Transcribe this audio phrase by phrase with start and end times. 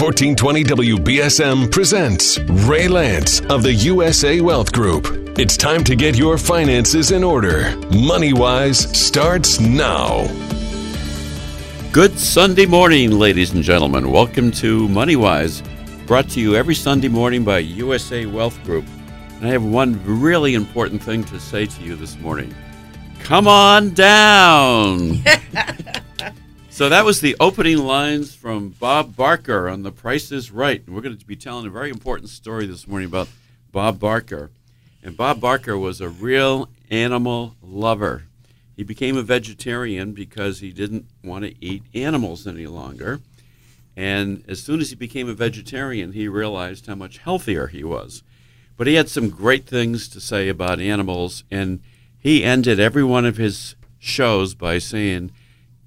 [0.00, 5.06] 1420 WBSM presents Ray Lance of the USA Wealth Group.
[5.38, 7.76] It's time to get your finances in order.
[7.94, 10.26] Money Wise starts now.
[11.92, 14.10] Good Sunday morning, ladies and gentlemen.
[14.10, 15.62] Welcome to Money Wise,
[16.06, 18.86] brought to you every Sunday morning by USA Wealth Group.
[19.36, 22.54] And I have one really important thing to say to you this morning.
[23.18, 25.22] Come on down.
[26.80, 30.82] so that was the opening lines from Bob Barker on The Price is Right.
[30.86, 33.28] And we're going to be telling a very important story this morning about
[33.70, 34.50] Bob Barker.
[35.02, 38.22] And Bob Barker was a real animal lover.
[38.74, 43.20] He became a vegetarian because he didn't want to eat animals any longer.
[43.94, 48.22] And as soon as he became a vegetarian, he realized how much healthier he was.
[48.78, 51.80] But he had some great things to say about animals, and
[52.18, 55.32] he ended every one of his shows by saying,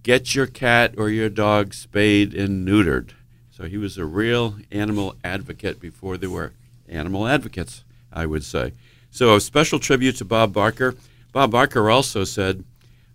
[0.04, 3.12] Get your cat or your dog spayed and neutered.
[3.52, 6.52] So he was a real animal advocate before there were
[6.90, 8.74] animal advocates, I would say.
[9.12, 10.96] So a special tribute to Bob Barker.
[11.32, 12.66] Bob Barker also said,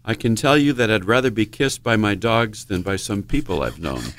[0.05, 3.23] I can tell you that I'd rather be kissed by my dogs than by some
[3.23, 4.03] people I've known.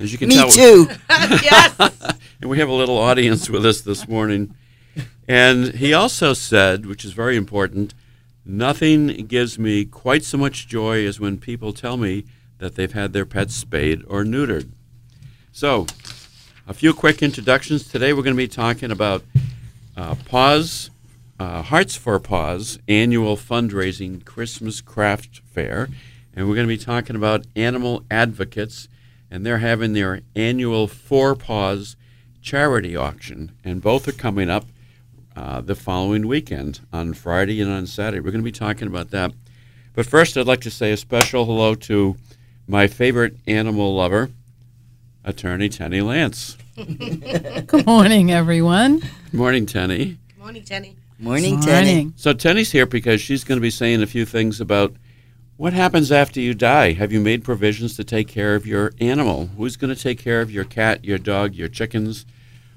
[0.00, 0.88] As you can Me tell, too.
[1.08, 1.76] yes.
[2.40, 4.54] and we have a little audience with us this morning.
[5.28, 7.94] And he also said, which is very important,
[8.50, 12.24] nothing gives me quite so much joy as when people tell me
[12.58, 14.70] that they've had their pets spayed or neutered.
[15.52, 15.86] So,
[16.66, 17.88] a few quick introductions.
[17.88, 19.24] Today we're going to be talking about
[19.96, 20.90] uh, Paws,
[21.38, 25.88] uh, Hearts for Paws annual fundraising Christmas craft fair.
[26.34, 28.88] And we're going to be talking about animal advocates,
[29.30, 31.96] and they're having their annual Four Paws
[32.40, 33.52] charity auction.
[33.64, 34.66] And both are coming up
[35.36, 38.20] uh, the following weekend on Friday and on Saturday.
[38.20, 39.32] We're going to be talking about that.
[39.94, 42.16] But first, I'd like to say a special hello to
[42.66, 44.30] my favorite animal lover,
[45.24, 46.56] attorney Tenny Lance.
[46.76, 49.00] Good morning, everyone.
[49.00, 50.18] Good morning, Tenny.
[50.28, 50.96] Good morning, Jenny.
[51.18, 52.12] Morning, Tenny.
[52.16, 54.94] So Tenny's here because she's going to be saying a few things about
[55.58, 56.92] what happens after you die.
[56.92, 59.48] Have you made provisions to take care of your animal?
[59.58, 62.24] Who's going to take care of your cat, your dog, your chickens,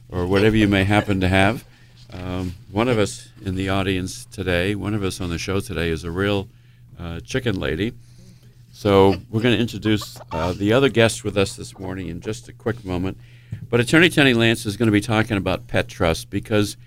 [0.09, 1.63] or whatever you may happen to have?
[2.13, 5.89] Um, one of us in the audience today, one of us on the show today,
[5.89, 6.47] is a real
[6.99, 7.93] uh, chicken lady.
[8.71, 12.47] So we're going to introduce uh, the other guest with us this morning in just
[12.49, 13.17] a quick moment.
[13.69, 16.77] But Attorney Tenny Lance is going to be talking about pet trust because,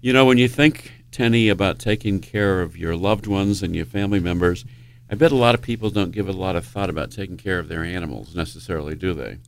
[0.00, 3.86] you know, when you think, Tenny, about taking care of your loved ones and your
[3.86, 4.64] family members,
[5.10, 7.58] I bet a lot of people don't give a lot of thought about taking care
[7.58, 9.38] of their animals necessarily, do they?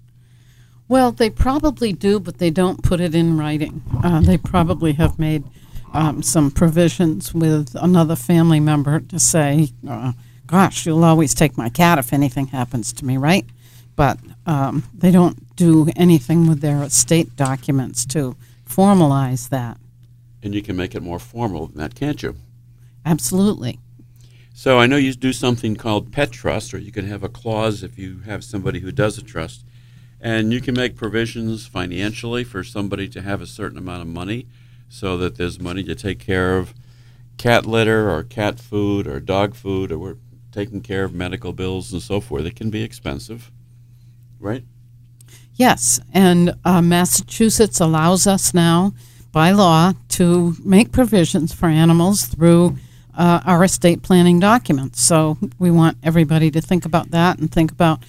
[0.88, 3.82] Well, they probably do, but they don't put it in writing.
[4.02, 5.44] Uh, they probably have made
[5.92, 10.12] um, some provisions with another family member to say, uh,
[10.46, 13.44] gosh, you'll always take my cat if anything happens to me, right?
[13.96, 19.76] But um, they don't do anything with their estate documents to formalize that.
[20.42, 22.36] And you can make it more formal than that, can't you?
[23.04, 23.78] Absolutely.
[24.54, 27.82] So I know you do something called pet trust, or you can have a clause
[27.82, 29.64] if you have somebody who does a trust.
[30.20, 34.46] And you can make provisions financially for somebody to have a certain amount of money
[34.88, 36.74] so that there's money to take care of
[37.36, 40.16] cat litter or cat food or dog food or we're
[40.50, 42.44] taking care of medical bills and so forth.
[42.44, 43.50] It can be expensive,
[44.40, 44.64] right?
[45.54, 48.92] Yes, and uh, Massachusetts allows us now
[49.32, 52.76] by law to make provisions for animals through
[53.16, 55.00] uh, our estate planning documents.
[55.02, 58.02] So we want everybody to think about that and think about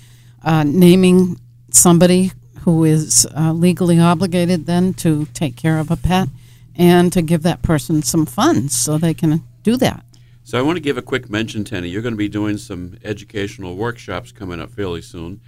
[0.44, 1.40] uh, naming
[1.76, 2.32] somebody
[2.62, 6.28] who is uh, legally obligated then to take care of a pet
[6.76, 10.04] and to give that person some funds so they can do that.
[10.44, 11.90] So I want to give a quick mention, Tenny.
[11.90, 15.42] You're going to be doing some educational workshops coming up fairly soon.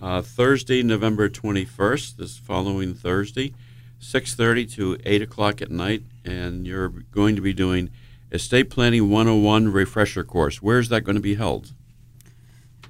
[0.00, 3.54] Uh, Thursday, November 21st, this following Thursday,
[4.00, 7.90] 6.30 to 8 o'clock at night, and you're going to be doing
[8.30, 10.60] Estate Planning 101 refresher course.
[10.60, 11.72] Where's that going to be held?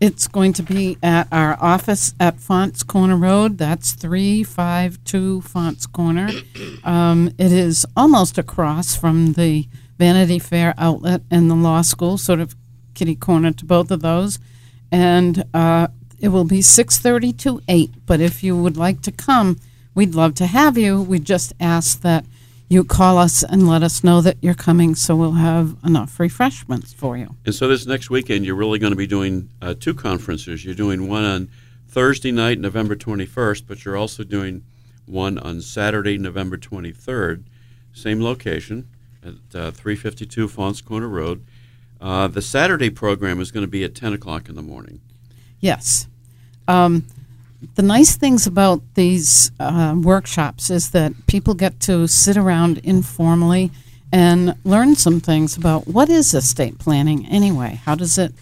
[0.06, 3.56] It's going to be at our office at Faunce Corner Road.
[3.56, 6.31] That's 352 Faunce Corner.
[6.84, 9.67] Um, it is almost across from the
[9.99, 12.55] Vanity Fair outlet and the law school, sort of
[12.93, 14.38] kitty corner to both of those.
[14.93, 15.88] And uh,
[16.20, 17.90] it will be 6.30 to 8.
[18.05, 19.58] But if you would like to come,
[19.94, 21.00] we'd love to have you.
[21.00, 22.26] We just ask that
[22.69, 26.93] you call us and let us know that you're coming so we'll have enough refreshments
[26.93, 27.37] for you.
[27.44, 30.64] And so this next weekend, you're really going to be doing uh, two conferences.
[30.64, 31.49] You're doing one on
[31.88, 34.64] Thursday night, November 21st, but you're also doing
[35.06, 37.44] one on Saturday, November 23rd,
[37.93, 38.88] same location
[39.22, 41.44] at uh, 352 Faunce Corner Road.
[42.00, 45.00] Uh, the Saturday program is going to be at 10 o'clock in the morning.
[45.61, 46.08] Yes.
[46.66, 47.06] Um,
[47.75, 53.70] the nice things about these uh, workshops is that people get to sit around informally
[54.12, 57.81] and learn some things about what is estate planning anyway.
[57.84, 58.32] How does it?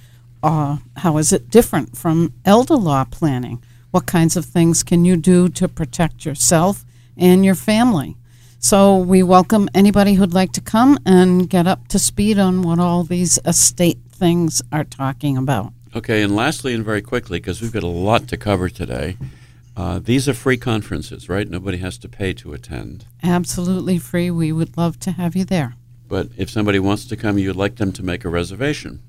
[0.42, 3.62] Uh, how is it different from elder law planning?
[3.92, 6.84] What kinds of things can you do to protect yourself
[7.16, 8.16] and your family?
[8.58, 12.78] So we welcome anybody who'd like to come and get up to speed on what
[12.78, 15.72] all these estate things are talking about.
[15.94, 19.16] Okay, and lastly, and very quickly, because we've got a lot to cover today,
[19.76, 21.48] uh, these are free conferences, right?
[21.48, 23.04] Nobody has to pay to attend.
[23.22, 24.30] Absolutely free.
[24.30, 25.74] We would love to have you there.
[26.08, 29.02] But if somebody wants to come, you'd like them to make a reservation.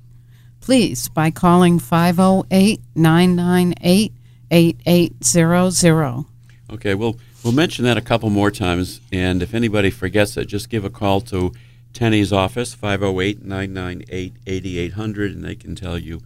[0.60, 4.14] Please, by calling 508 998
[4.52, 6.26] 8800.
[6.70, 10.70] Okay, well, we'll mention that a couple more times, and if anybody forgets it, just
[10.70, 11.54] give a call to
[11.92, 16.22] Tenny's office, 508 998 8800, and they can tell you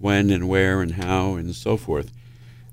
[0.00, 2.10] when and where and how and so forth.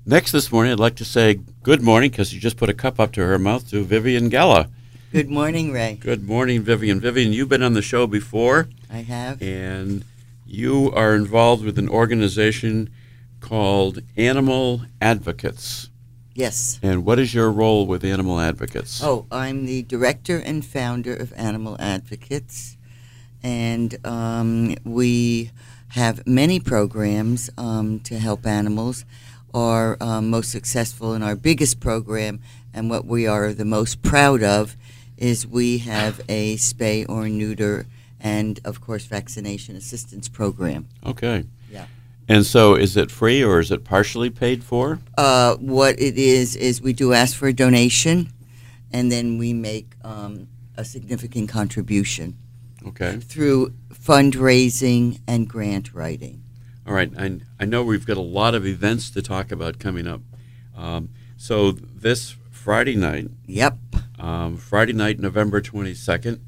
[0.06, 2.98] Next this morning, I'd like to say good morning because you just put a cup
[2.98, 4.70] up to her mouth to Vivian Gella.
[5.12, 5.98] Good morning, Ray.
[6.00, 7.00] Good morning, Vivian.
[7.00, 9.40] Vivian, you've been on the show before, I have.
[9.42, 10.04] and
[10.46, 12.90] you are involved with an organization
[13.40, 15.90] called Animal Advocates.
[16.34, 16.78] Yes.
[16.82, 19.02] And what is your role with Animal Advocates?
[19.02, 22.76] Oh, I'm the director and founder of Animal Advocates,
[23.42, 25.50] and um, we
[25.88, 29.04] have many programs um, to help animals.
[29.54, 32.40] Our um, most successful and our biggest program,
[32.74, 34.76] and what we are the most proud of,
[35.16, 37.86] is we have a spay or neuter
[38.20, 40.86] and, of course, vaccination assistance program.
[41.04, 41.44] Okay.
[41.70, 41.86] Yeah.
[42.28, 44.98] And so is it free or is it partially paid for?
[45.16, 48.28] Uh, what it is is we do ask for a donation,
[48.92, 52.36] and then we make um, a significant contribution
[52.86, 53.16] Okay.
[53.16, 53.72] through
[54.08, 56.42] fundraising and grant writing.
[56.86, 57.12] All right.
[57.18, 60.22] I, I know we've got a lot of events to talk about coming up.
[60.74, 63.76] Um, so this Friday night, Yep.
[64.18, 66.40] um, Friday night, November 22nd,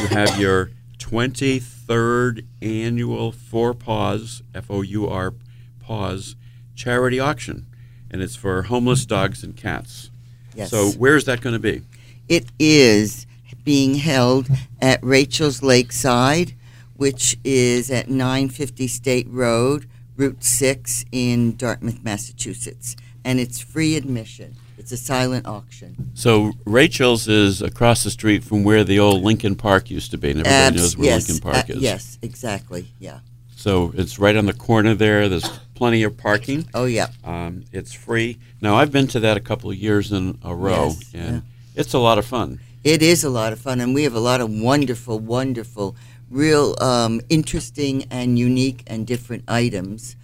[0.00, 5.34] you have your 23rd annual Four Paws, F O U R
[5.80, 6.34] Paws,
[6.74, 7.66] charity auction.
[8.10, 10.10] And it's for homeless dogs and cats.
[10.56, 10.70] Yes.
[10.70, 11.82] So where's that going to be?
[12.28, 13.26] it is
[13.64, 14.48] being held
[14.80, 16.54] at Rachel's Lakeside,
[16.96, 22.96] which is at 950 State Road, Route 6 in Dartmouth, Massachusetts.
[23.24, 24.54] And it's free admission.
[24.76, 26.10] It's a silent auction.
[26.14, 30.30] So Rachel's is across the street from where the old Lincoln Park used to be,
[30.30, 31.80] and everybody Abs- knows where yes, Lincoln Park uh, is.
[31.80, 32.88] Yes, exactly.
[32.98, 33.20] Yeah.
[33.56, 35.28] So it's right on the corner there.
[35.28, 36.68] There's plenty of parking.
[36.74, 37.06] Oh, yeah.
[37.24, 38.38] Um, it's free.
[38.60, 41.42] Now I've been to that a couple of years in a row, Yes, and
[41.74, 42.60] it's a lot of fun.
[42.82, 45.96] It is a lot of fun, and we have a lot of wonderful, wonderful,
[46.34, 50.16] real um, interesting and unique and different items.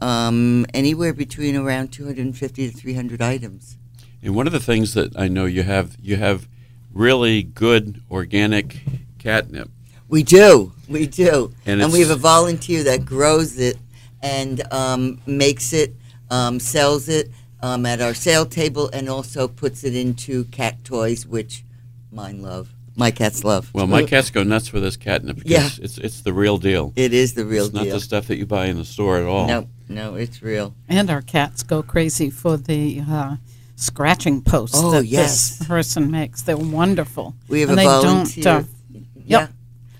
[0.00, 3.76] Um, anywhere between around 250 to 300 items.
[4.22, 6.48] And one of the things that I know you have, you have
[6.92, 8.80] really good organic
[9.18, 9.70] catnip.
[10.08, 13.76] We do, we do, And and, we have a volunteer that grows it
[14.22, 15.94] and um, makes it,
[16.30, 17.30] um, sells it
[17.60, 21.64] um, at our sale table, and also puts it into cat toys, which
[22.10, 22.72] mine love.
[22.98, 23.70] My cats love.
[23.72, 25.84] Well, my cats go nuts for this catnip because Yeah.
[25.84, 26.92] it's it's the real deal.
[26.96, 27.82] It is the real deal.
[27.82, 29.46] it's not the stuff that you buy in the store at all.
[29.46, 30.74] No, no, it's real.
[30.88, 33.36] And our cats go crazy for the uh,
[33.76, 35.58] scratching posts Oh, that yes.
[35.58, 36.42] this person makes.
[36.42, 37.36] They're wonderful.
[37.48, 38.44] We have and a they volunteer.
[38.44, 38.64] don't.
[38.64, 39.46] Uh, yeah.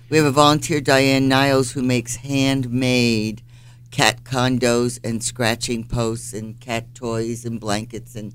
[0.09, 3.41] We have a volunteer, Diane Niles, who makes handmade
[3.91, 8.33] cat condos and scratching posts and cat toys and blankets and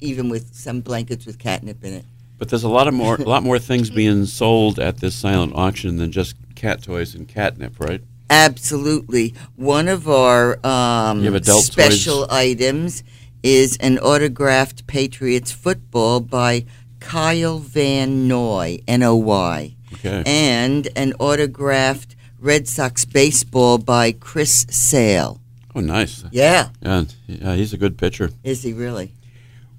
[0.00, 2.04] even with some blankets with catnip in it.
[2.42, 5.52] But there's a lot of more, a lot more things being sold at this silent
[5.54, 8.02] auction than just cat toys and catnip, right?
[8.30, 9.32] Absolutely.
[9.54, 13.04] One of our um, You have adult special items
[13.44, 16.64] is an autographed Patriots football by
[16.98, 19.76] Kyle Van Noy, N O Y.
[19.92, 20.24] Okay.
[20.26, 25.40] and an autographed Red Sox baseball by Chris Sale.
[25.76, 26.24] Oh, nice.
[26.32, 28.30] Yeah, Yeah, yeah, he's a good pitcher.
[28.42, 29.12] is he really?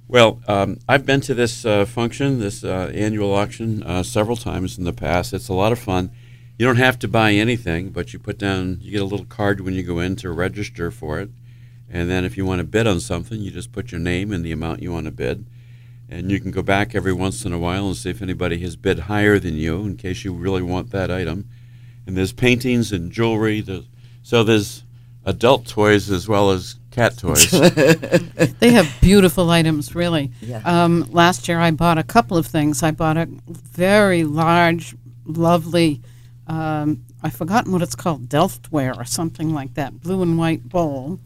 [0.07, 4.77] Well, um, I've been to this uh, function, this uh, annual auction, uh, several times
[4.77, 5.33] in the past.
[5.33, 6.11] It's a lot of fun.
[6.59, 9.61] You don't have to buy anything, but you put down, you get a little card
[9.61, 11.29] when you go in to register for it.
[11.89, 14.43] And then if you want to bid on something, you just put your name and
[14.43, 15.45] the amount you want to bid.
[16.09, 18.75] And you can go back every once in a while and see if anybody has
[18.75, 21.49] bid higher than you in case you really want that item.
[22.05, 23.61] And there's paintings and jewelry.
[23.61, 23.85] There's,
[24.21, 24.83] so there's
[25.25, 27.49] adult toys as well as cat toys.
[28.59, 30.31] They have beautiful items, really.
[30.41, 30.61] Yeah.
[30.63, 32.83] Um, last year, I bought a couple of things.
[32.83, 34.95] I bought a very large,
[35.25, 36.01] lovely,
[36.47, 41.19] um, I've forgotten what it's called, Delftware or something like that, blue and white bowl.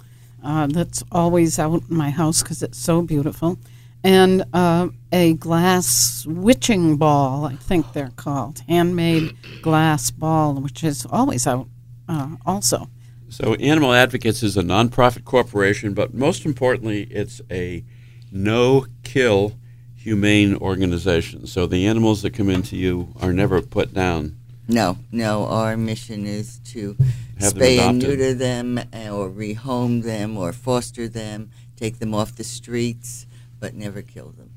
[0.44, 3.58] uh, that's always out in my house because it's so beautiful,
[4.04, 11.06] and uh, a glass witching ball, I think they're called, handmade glass ball, which is
[11.10, 11.68] always out
[12.08, 12.88] uh, also.
[13.30, 17.84] So, Animal Advocates is a nonprofit corporation, but most importantly, it's a
[18.32, 19.54] no kill
[19.96, 21.46] humane organization.
[21.48, 24.38] So, the animals that come into you are never put down.
[24.70, 25.46] No, no.
[25.46, 26.96] Our mission is to
[27.40, 32.36] Have spay and neuter them, uh, or rehome them, or foster them, take them off
[32.36, 33.26] the streets,
[33.60, 34.52] but never kill them.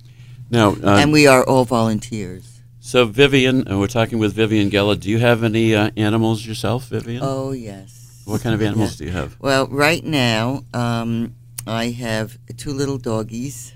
[0.51, 2.61] Now, uh, and we are all volunteers.
[2.81, 4.97] so Vivian, and we're talking with Vivian Gella.
[4.97, 7.23] Do you have any uh, animals yourself, Vivian?
[7.23, 8.00] Oh yes.
[8.25, 9.37] What kind of animals do you have?
[9.41, 11.35] Well, right now, um,
[11.67, 13.73] I have two little doggies.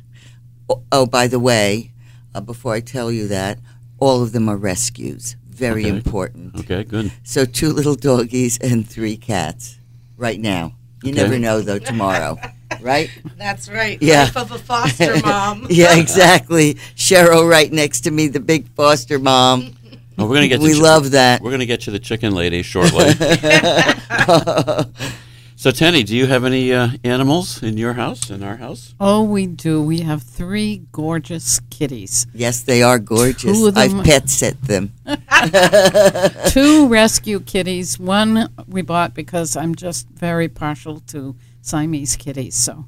[0.69, 1.93] Oh, oh, by the way,
[2.35, 3.59] uh, before I tell you that,
[3.99, 5.37] all of them are rescues.
[5.49, 5.97] Very Okay.
[5.97, 6.55] important.
[6.57, 7.11] Okay, good.
[7.23, 9.79] So, two little doggies and three cats
[10.17, 10.75] right now.
[11.03, 11.23] You Okay.
[11.23, 12.39] never know, though, tomorrow,
[12.81, 13.11] right?
[13.39, 13.99] That's right.
[14.01, 14.25] Yeah.
[14.25, 15.67] Life of a foster mom.
[15.71, 16.75] yeah, exactly.
[16.97, 19.75] Cheryl right next to me, the big foster mom.
[20.17, 20.61] Well, we're gonna get.
[20.61, 21.43] we the chi- love that.
[21.43, 23.13] We're gonna get you the chicken lady shortly.
[25.57, 28.31] so, Tenny, do you have any uh, animals in your house?
[28.31, 28.95] In our house?
[29.01, 29.83] Oh, we do.
[29.83, 32.27] We have three gorgeous kitties.
[32.35, 33.59] yes, they are gorgeous.
[33.59, 34.93] Two of them- I've pet set them.
[36.49, 37.99] Two rescue kitties.
[37.99, 42.85] One we bought because I'm just very partial to Siamese kitties, so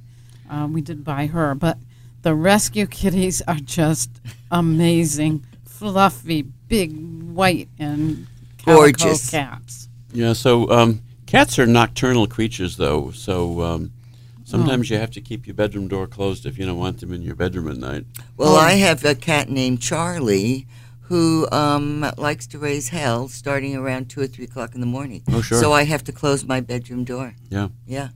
[0.50, 1.54] uh, we did buy her.
[1.54, 1.78] But
[2.22, 4.10] the rescue kitties are just
[4.50, 6.92] amazing, fluffy, big,
[7.32, 8.26] white, and
[8.64, 9.30] Gorgeous.
[9.30, 9.88] cats.
[10.12, 10.32] Yeah.
[10.32, 13.10] So, um, cats are nocturnal creatures, though.
[13.12, 13.62] So.
[13.62, 13.92] Um,
[14.44, 17.20] Sometimes you have to keep your bedroom door closed if you don't want them in
[17.20, 18.06] your bedroom at night.
[18.36, 18.56] Well, Oh.
[18.56, 20.68] I have a cat named Charlie
[21.00, 25.24] who um, likes to raise hell starting around 2 or 3 o'clock in the morning.
[25.32, 25.60] Oh, sure.
[25.60, 27.34] So I have to close my bedroom door.
[27.50, 27.70] Yeah.
[27.88, 28.10] Yeah.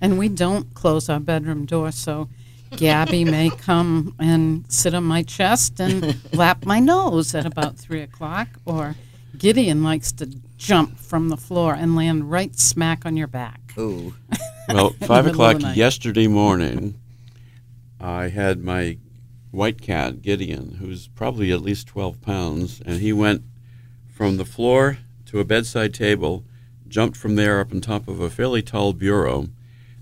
[0.00, 2.28] And we don't close our bedroom door, so
[2.76, 8.00] Gabby may come and sit on my chest and lap my nose at about three
[8.00, 8.94] o'clock, or
[9.36, 10.26] Gideon likes to
[10.56, 13.60] jump from the floor and land right smack on your back.
[13.78, 14.14] Ooh.
[14.68, 16.94] Well, five o'clock yesterday morning,
[18.00, 18.98] I had my
[19.50, 23.42] white cat, Gideon, who's probably at least 12 pounds, and he went
[24.08, 26.44] from the floor to a bedside table,
[26.88, 29.40] jumped from there up on top of a fairly tall bureau.
[29.40, 29.52] And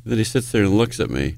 [0.05, 1.37] then he sits there and looks at me.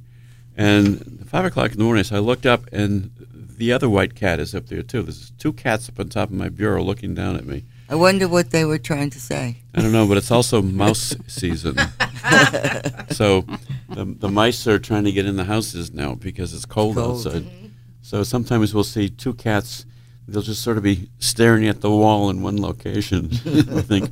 [0.57, 3.11] And five o'clock in the morning, so I looked up, and
[3.57, 5.03] the other white cat is up there too.
[5.03, 7.65] There's two cats up on top of my bureau looking down at me.
[7.89, 9.57] I wonder what they were trying to say.
[9.75, 11.77] I don't know, but it's also mouse season.
[13.11, 13.47] so
[13.89, 17.17] the, the mice are trying to get in the houses now because it's cold, Cold.
[17.27, 17.43] outside.
[17.43, 17.67] Mm-hmm.
[18.03, 19.87] So sometimes we'll see two cats.
[20.29, 23.31] They'll just sort of be staring at the wall in one location.
[23.47, 24.11] I think,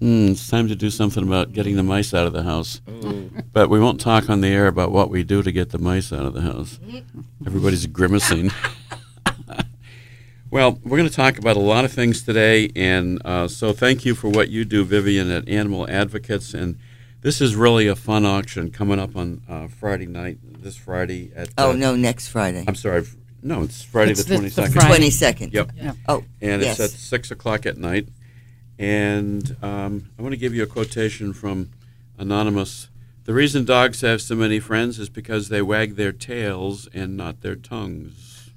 [0.00, 2.80] hmm, it's time to do something about getting the mice out of the house.
[3.52, 6.12] But we won't talk on the air about what we do to get the mice
[6.12, 6.78] out of the house.
[7.46, 8.50] Everybody's grimacing.
[10.48, 14.04] Well, we're going to talk about a lot of things today, and uh, so thank
[14.04, 16.54] you for what you do, Vivian, at Animal Advocates.
[16.54, 16.78] And
[17.20, 21.48] this is really a fun auction coming up on uh, Friday night, this Friday at.
[21.58, 22.64] Oh, uh, no, next Friday.
[22.66, 23.04] I'm sorry.
[23.42, 24.72] No, it's Friday It's the the- twenty the second.
[24.72, 25.08] Friday.
[25.10, 25.52] 22nd.
[25.52, 25.96] Yep.
[26.08, 26.78] Oh, And yes.
[26.78, 28.08] it's at six o'clock at night.
[28.78, 31.70] And um, I want to give you a quotation from
[32.18, 32.88] Anonymous.
[33.24, 37.40] The reason dogs have so many friends is because they wag their tails and not
[37.40, 38.50] their tongues.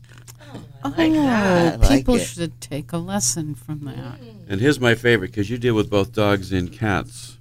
[0.84, 1.74] Oh, that.
[1.74, 2.26] I like people it.
[2.26, 4.20] should take a lesson from that.
[4.48, 7.38] And here's my favorite because you deal with both dogs and cats.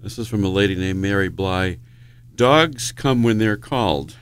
[0.00, 1.78] This is from a lady named Mary Bly.
[2.34, 4.16] Dogs come when they're called.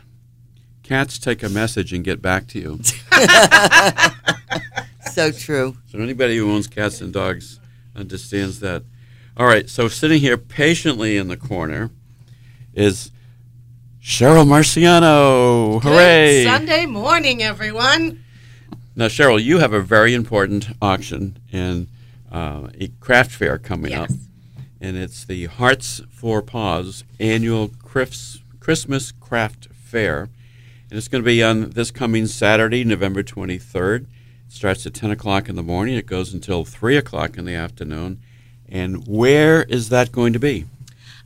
[0.82, 2.80] Cats take a message and get back to you.
[5.10, 5.76] so true.
[5.90, 7.58] So anybody who owns cats and dogs
[7.94, 8.84] understands that.
[9.36, 11.90] All right, so sitting here patiently in the corner
[12.72, 13.10] is
[14.02, 15.82] Cheryl Marciano.
[15.82, 16.44] Hooray!
[16.44, 18.22] Good Sunday morning, everyone.
[18.96, 21.88] Now, Cheryl, you have a very important auction and
[22.30, 24.10] uh, a craft fair coming up.
[24.80, 30.28] And it's the Hearts for Paws annual Crifts, Christmas Craft Fair.
[30.90, 34.02] And it's going to be on this coming Saturday, November 23rd.
[34.02, 34.06] It
[34.48, 35.94] starts at 10 o'clock in the morning.
[35.94, 38.20] It goes until 3 o'clock in the afternoon.
[38.68, 40.66] And where is that going to be?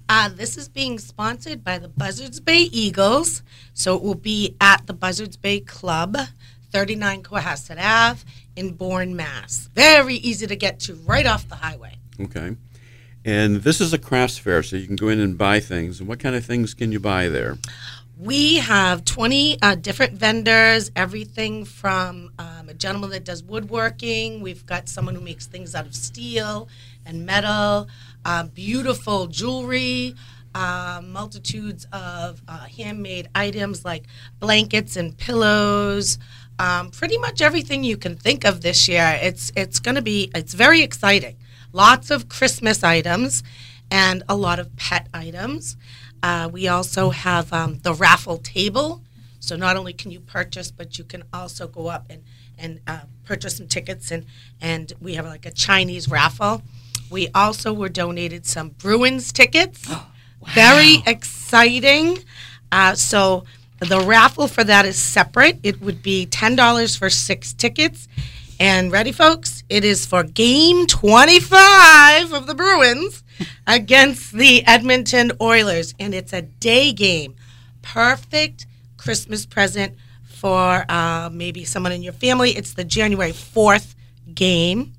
[0.08, 3.42] Uh, this is being sponsored by the Buzzards Bay Eagles.
[3.74, 6.16] So it will be at the Buzzards Bay Club,
[6.72, 8.22] 39 Cohasset Ave
[8.56, 9.68] in Bourne, Mass.
[9.74, 11.96] Very easy to get to right off the highway.
[12.20, 12.56] Okay.
[13.24, 16.00] And this is a crafts fair, so you can go in and buy things.
[16.00, 17.58] And what kind of things can you buy there?
[18.20, 24.40] We have 20 uh, different vendors, everything from um, a gentleman that does woodworking.
[24.40, 26.68] We've got someone who makes things out of steel
[27.06, 27.88] and metal,
[28.24, 30.16] uh, beautiful jewelry.
[30.54, 34.04] uh, multitudes of uh, handmade items like
[34.40, 36.18] blankets and pillows.
[36.58, 39.18] Um, pretty much everything you can think of this year.
[39.22, 41.36] It's it's going to be it's very exciting.
[41.72, 43.44] Lots of Christmas items
[43.90, 45.76] and a lot of pet items.
[46.22, 49.02] Uh, we also have um, the raffle table.
[49.40, 52.22] So not only can you purchase, but you can also go up and
[52.58, 54.26] and uh, purchase some tickets and
[54.60, 56.62] and we have like a Chinese raffle.
[57.10, 59.88] We also were donated some Bruins tickets.
[60.54, 62.18] Very exciting.
[62.70, 63.44] Uh, so
[63.78, 65.58] the raffle for that is separate.
[65.62, 68.08] It would be ten dollars for six tickets.
[68.60, 69.62] And ready, folks?
[69.68, 73.22] It is for game 25 of the Bruins
[73.68, 75.94] against the Edmonton Oilers.
[76.00, 77.36] And it's a day game.
[77.82, 82.50] Perfect Christmas present for uh, maybe someone in your family.
[82.50, 83.94] It's the January 4th
[84.34, 84.92] game.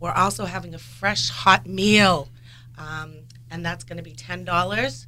[0.00, 2.28] We're also having a fresh hot meal,
[2.76, 3.14] um,
[3.48, 5.06] and that's going to be $10.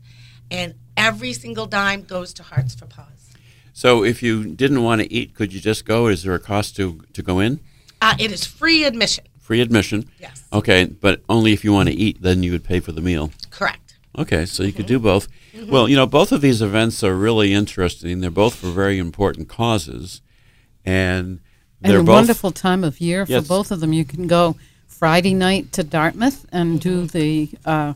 [0.52, 3.32] And every single dime goes to Hearts for Paws.
[3.72, 6.06] So if you didn't want to eat, could you just go?
[6.06, 7.58] Is there a cost to, to go in?
[8.00, 9.24] Uh, it is free admission.
[9.38, 10.10] Free admission?
[10.18, 10.44] Yes.
[10.52, 13.30] Okay, but only if you want to eat, then you would pay for the meal.
[13.50, 13.98] Correct.
[14.18, 15.28] Okay, so you could do both.
[15.68, 18.20] Well, you know, both of these events are really interesting.
[18.20, 20.20] They're both for very important causes,
[20.84, 21.40] and
[21.82, 23.92] And they're a both wonderful time of year for both of them.
[23.92, 27.94] You can go Friday night to Dartmouth and do the uh,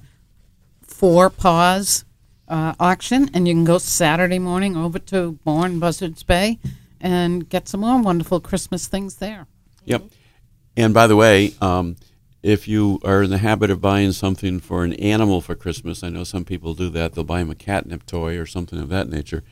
[0.82, 2.04] Four Paws
[2.48, 6.58] uh, auction, and you can go Saturday morning over to Bourne Buzzards Bay
[7.00, 9.46] and get some more wonderful Christmas things there.
[9.90, 10.02] Yep.
[10.76, 11.96] And by the way, um,
[12.42, 16.08] if you are in the habit of buying something for an animal for Christmas, I
[16.08, 17.12] know some people do that.
[17.12, 19.42] They'll buy them a catnip toy or something of that nature.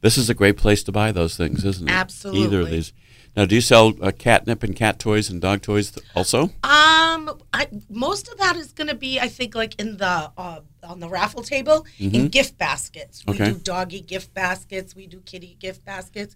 [0.00, 1.92] This is a great place to buy those things, isn't it?
[1.92, 2.44] Absolutely.
[2.44, 2.92] Either of these.
[3.36, 6.44] Now, do you sell uh, catnip and cat toys and dog toys th- also?
[6.62, 10.60] Um, I, most of that is going to be, I think, like in the uh,
[10.82, 13.24] on the raffle table in gift baskets.
[13.26, 13.52] We Okay.
[13.52, 14.94] do doggy gift baskets.
[14.94, 16.34] We do kitty gift baskets.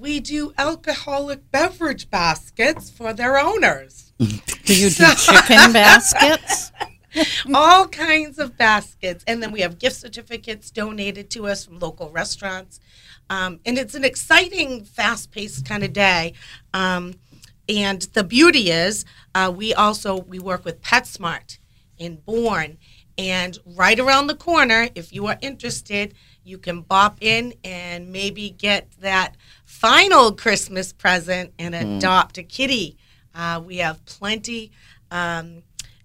[0.00, 4.14] We do alcoholic beverage baskets for their owners.
[4.18, 4.24] Do
[4.74, 6.72] you do chicken baskets?
[7.52, 12.08] All kinds of baskets, and then we have gift certificates donated to us from local
[12.08, 12.80] restaurants.
[13.28, 16.32] Um, and it's an exciting, fast-paced kind of day.
[16.72, 17.12] Um,
[17.68, 21.58] and the beauty is, uh, we also we work with PetSmart
[21.98, 22.78] in Bourne,
[23.18, 28.48] and right around the corner, if you are interested, you can bop in and maybe
[28.48, 29.36] get that
[29.80, 32.98] final Christmas present and adopt a kitty.
[33.34, 34.70] Uh, we have plenty
[35.10, 35.62] um,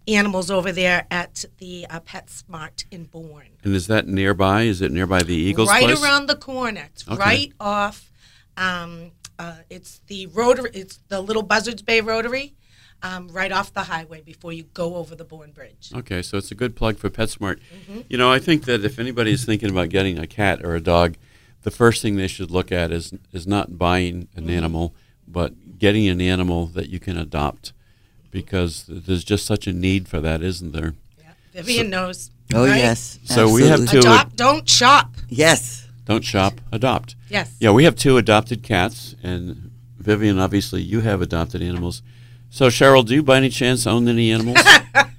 [0.07, 4.61] animals over there at the uh, PetSmart in Bourne And is that nearby?
[4.63, 6.01] Is it nearby the Eagles right place?
[6.01, 6.87] around the corner.
[6.93, 7.17] It's Okay.
[7.17, 8.11] right off.
[8.55, 10.69] Um, uh, it's the rotary.
[10.73, 12.53] It's the little Buzzards Bay Rotary,
[13.03, 15.91] um, right off the highway before you go over the Bourne Bridge.
[15.93, 17.59] Okay, so it's a good plug for PetSmart.
[17.59, 18.01] Mm-hmm.
[18.07, 21.17] You know, I think that if anybody's thinking about getting a cat or a dog,
[21.65, 24.49] the first thing they should look at is is not buying an Mm-hmm.
[24.51, 24.93] animal,
[25.27, 27.73] but getting an animal that you can adopt,
[28.31, 30.93] because there's just such a need for that, isn't there?
[31.19, 31.31] Yeah.
[31.53, 32.31] Vivian knows.
[32.53, 32.77] Oh right?
[32.77, 33.19] yes.
[33.25, 34.01] So we have absolutely.
[34.01, 35.09] two- Adopt, don't shop.
[35.27, 35.87] Yes.
[36.05, 37.15] Don't shop, adopt.
[37.29, 37.55] Yes.
[37.59, 42.03] Yeah, we have two adopted cats, and Vivian, obviously, you have adopted animals.
[42.51, 44.59] So, Cheryl, do you by any chance own any animals?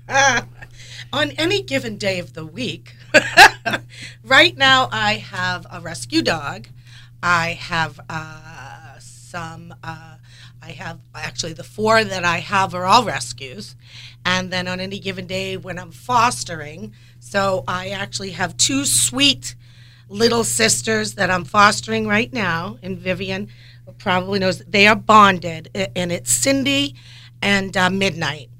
[1.12, 2.94] on any given day of the week.
[4.24, 6.68] right now, I have a rescue dog.
[7.22, 9.74] I have uh, some.
[9.82, 10.16] Uh,
[10.62, 13.76] I have actually the four that I have are all rescues,
[14.24, 19.54] and then on any given day when I'm fostering, so I actually have two sweet
[20.08, 23.48] little sisters that I'm fostering right now, and Vivian
[23.98, 26.96] probably knows they are bonded, and it's Cindy
[27.42, 28.50] and uh, Midnight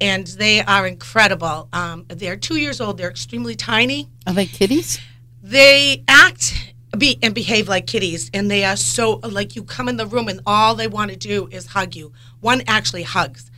[0.00, 1.68] and they are incredible.
[1.72, 2.98] Um, they're two years old.
[2.98, 4.08] They're extremely tiny.
[4.26, 5.00] Are they kitties?
[5.42, 9.96] They act be, and behave like kitties, and they are so like you come in
[9.96, 12.12] the room and all they want to do is hug you.
[12.40, 13.50] One actually hugs,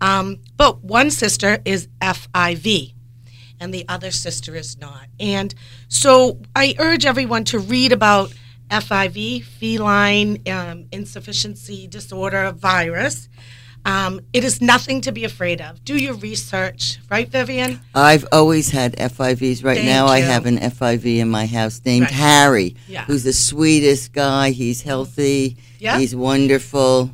[0.00, 2.94] um, but one sister is FIV,
[3.60, 5.06] and the other sister is not.
[5.20, 5.54] And
[5.88, 8.32] so I urge everyone to read about
[8.70, 13.28] FIV, feline um, insufficiency disorder virus.
[13.86, 15.82] Um, it is nothing to be afraid of.
[15.84, 17.80] Do your research, right, Vivian?
[17.94, 19.64] I've always had FIVs.
[19.64, 22.14] Right Thank now, I have an FIV in my house named Right.
[22.14, 23.04] Harry, Yeah.
[23.04, 24.50] who's the sweetest guy.
[24.50, 25.56] He's healthy.
[25.78, 26.00] Yeah.
[26.00, 27.12] He's wonderful.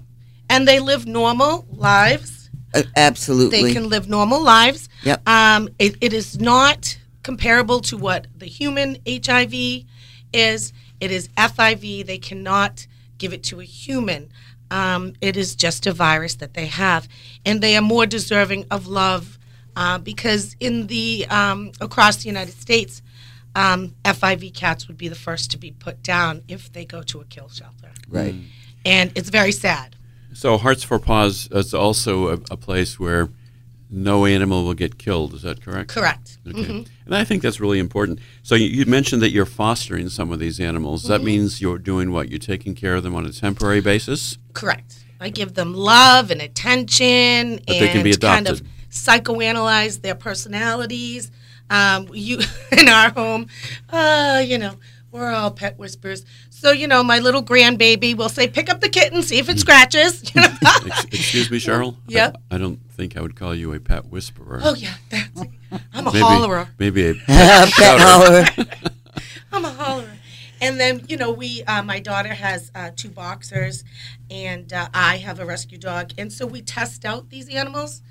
[0.49, 2.49] And they live normal lives.
[2.75, 3.65] Uh, absolutely.
[3.65, 4.89] They can live normal lives.
[5.05, 5.29] Yep.
[5.29, 9.85] Um, it, it is not comparable to what the human HIV
[10.33, 10.73] is.
[11.01, 12.07] It is FIV.
[12.07, 12.87] They cannot
[13.19, 14.31] give it to a human.
[14.73, 17.07] Um, it is just a virus that they have,
[17.45, 19.39] and they are more deserving of love
[19.77, 23.03] uh, because in the um, across the United States,
[23.55, 27.21] um, FIV cats would be the first to be put down if they go to
[27.21, 27.91] a kill shelter.
[28.09, 28.35] Right.
[28.87, 29.95] And it's very sad.
[30.33, 33.29] So Hearts for Paws is also a, a place where
[33.93, 35.35] no animal will get killed.
[35.35, 35.91] Is that correct?
[35.91, 36.39] Correct.
[36.49, 36.87] Okay.
[37.05, 38.21] And I think that's really important.
[38.43, 41.05] So you, you mentioned that you're fostering some of these animals.
[41.05, 42.31] That means you're doing what?
[42.31, 44.39] You're taking care of them on a temporary basis?
[44.55, 45.05] Correct.
[45.21, 50.15] I give them love and attention But and they can be kind of psychoanalyze their
[50.15, 51.31] personalities.
[51.71, 52.39] Um, you
[52.73, 53.47] in our home,
[53.91, 54.75] uh, you know,
[55.13, 56.25] we're all pet whisperers.
[56.63, 59.59] So you know, my little grandbaby will say, "Pick up the kitten, see if it
[59.59, 60.49] scratches." You know?
[61.11, 61.97] Excuse me, Cheryl?
[62.07, 62.37] Yep.
[62.53, 64.61] I, I don't think I would call you a pet whisperer.
[64.63, 65.43] oh yeah, that's.
[65.93, 66.69] I'm a maybe, hollerer.
[66.79, 68.05] Maybe a Pet shouter.
[68.05, 68.45] hauler.
[69.53, 70.17] I'm a hollerer.
[70.61, 73.83] And then, you know, we, uh, my daughter has uh, two boxers,
[74.31, 76.13] and uh, I have a rescue dog.
[76.17, 78.03] And so we test out these animals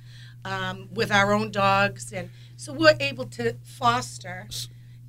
[0.44, 2.12] um, with our own dogs.
[2.12, 4.48] And so we're able to foster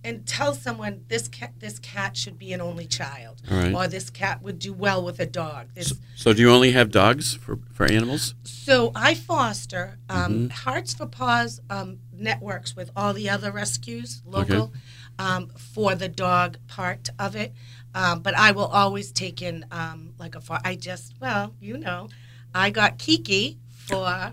[0.05, 3.73] and tell someone this cat, this cat should be an only child, right.
[3.75, 5.69] or this cat would do well with a dog.
[5.75, 8.35] This, So do you only have dogs for, for animals?
[8.45, 10.47] so I foster um, Mm-hmm.
[10.49, 14.73] Hearts for Paws um, networks with all the other rescues local
[15.19, 17.53] um, for the dog part of it.
[17.95, 21.77] Um, but I will always take in um, like a fo- I just well you
[21.77, 22.09] know
[22.55, 24.33] I got Kiki for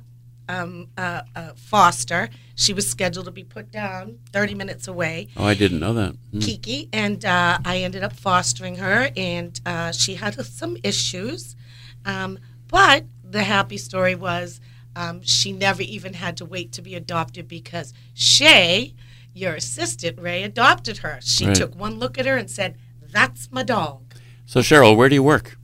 [0.49, 2.29] um, uh, uh, foster.
[2.55, 5.27] She was scheduled to be put down 30 minutes away.
[5.38, 6.15] Oh, I didn't know that.
[6.31, 6.39] Hmm.
[6.39, 11.55] Kiki, and uh, I ended up fostering her, and uh, she had some issues.
[12.03, 14.59] Um, but the happy story was
[14.95, 18.95] um, she never even had to wait to be adopted because Shay,
[19.33, 21.19] your assistant, Ray, adopted her.
[21.21, 21.55] She Right.
[21.55, 22.75] took one look at her and said,
[23.12, 24.01] That's my dog.
[24.45, 25.57] So, Cheryl, where do you work?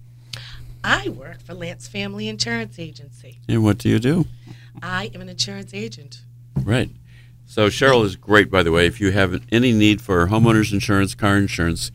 [0.84, 3.40] I work for Lance Family Insurance Agency.
[3.50, 4.26] And what do you do?
[4.82, 6.22] I am an insurance agent.
[6.64, 6.90] Right.
[7.46, 8.88] So Cheryl is great, by the way.
[8.88, 11.92] If you have any need for homeowners insurance, car insurance,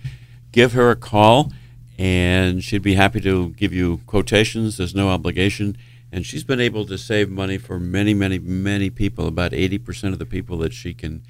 [0.52, 1.52] give her a call,
[1.98, 4.76] and she'd be happy to give you quotations.
[4.76, 5.76] There's no obligation,
[6.12, 9.26] and she's been able to save money for many, many, many people.
[9.26, 11.22] About eighty percent of the people that she can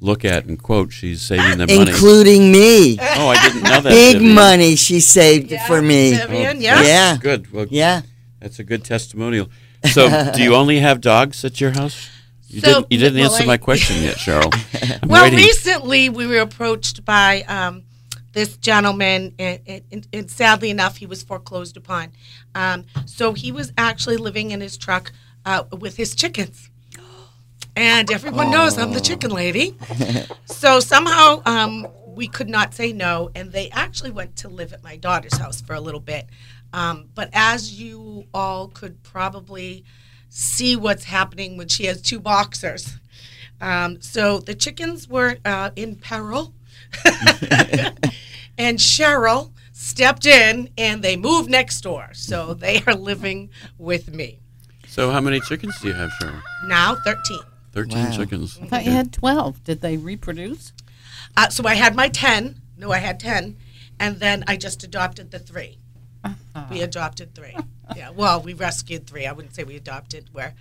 [0.00, 1.90] look at and quote, she's saving them money.
[1.90, 2.98] Including me.
[3.00, 3.84] Oh, I didn't know that.
[3.90, 4.34] Big Vivian.
[4.34, 6.14] money she saved for me.
[6.16, 6.74] Vivian, Oh, yeah.
[6.74, 7.16] that's Yeah.
[7.18, 7.50] Good.
[7.52, 8.02] Well, Yeah.
[8.38, 9.48] that's a good testimonial.
[9.84, 12.08] So, do you only have dogs at your house?
[12.48, 12.92] You So, didn't.
[12.92, 15.00] You didn't well, answer I- my question yet, Cheryl.
[15.02, 15.38] I'm well, waiting.
[15.38, 17.82] recently we were approached by um,
[18.32, 19.60] this gentleman, and,
[19.90, 22.12] and, and sadly enough, he was foreclosed upon.
[22.54, 25.12] Um, so he was actually living in his truck
[25.44, 26.70] uh, with his chickens.
[27.78, 29.76] And everyone knows I'm the chicken lady.
[30.46, 34.82] So somehow um, we could not say no, and they actually went to live at
[34.82, 36.26] my daughter's house for a little bit.
[36.72, 39.84] Um, but as you all could probably
[40.28, 42.98] see what's happening when she has two boxers.
[43.60, 46.52] Um, so the chickens were uh, in peril.
[48.58, 52.10] and Cheryl stepped in and they moved next door.
[52.12, 54.40] So they are living with me.
[54.86, 56.40] So, how many chickens do you have, Cheryl?
[56.68, 57.40] Now 13.
[57.72, 58.10] 13 Wow.
[58.12, 58.58] chickens.
[58.62, 59.62] I thought you had 12.
[59.64, 60.72] Did they reproduce?
[61.36, 62.62] Uh, so I had my 10.
[62.78, 63.58] No, I had 10.
[64.00, 65.38] And then I just adopted the
[66.68, 67.56] 3 We adopted three.
[67.94, 69.26] Yeah, well, we rescued three.
[69.26, 70.30] I wouldn't say we adopted.
[70.32, 70.54] Where,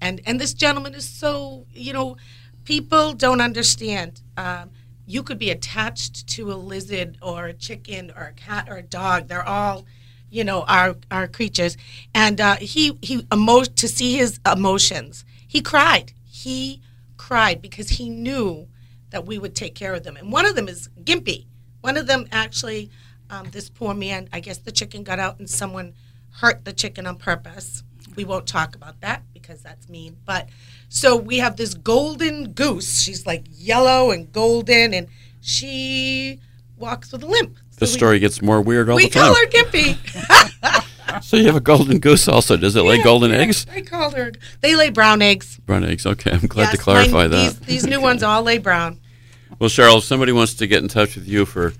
[0.00, 2.16] and and this gentleman is so you know,
[2.64, 4.22] people don't understand.
[4.36, 4.70] Um,
[5.06, 8.82] you could be attached to a lizard or a chicken or a cat or a
[8.82, 9.26] dog.
[9.26, 9.84] They're all,
[10.30, 11.76] you know, our our creatures.
[12.14, 15.24] And uh, he he emo- to see his emotions.
[15.46, 16.12] He cried.
[16.24, 16.80] He
[17.16, 18.68] cried because he knew
[19.10, 20.16] that we would take care of them.
[20.16, 21.46] And one of them is Gimpy.
[21.80, 22.90] One of them actually,
[23.30, 25.94] um, this poor man, I guess the chicken got out and someone
[26.40, 27.82] hurt the chicken on purpose.
[28.16, 30.16] We won't talk about that because that's mean.
[30.24, 30.48] But
[30.88, 33.00] so we have this golden goose.
[33.02, 35.06] She's like yellow and golden, and
[35.40, 36.40] she
[36.76, 37.56] walks with a limp.
[37.78, 39.30] The So we- story gets more weird all We, the time.
[39.32, 40.84] We call her Gimpy.
[41.22, 42.56] So, you have a golden goose also.
[42.56, 43.66] Does it lay golden yeah, eggs?
[43.70, 44.30] I call her.
[44.60, 45.58] They lay brown eggs.
[45.66, 46.06] Brown eggs.
[46.06, 47.56] Okay, I'm glad to clarify mine- that.
[47.66, 49.00] These, these new ones all lay brown.
[49.58, 51.74] Well, Cheryl, if somebody wants to get in touch with you for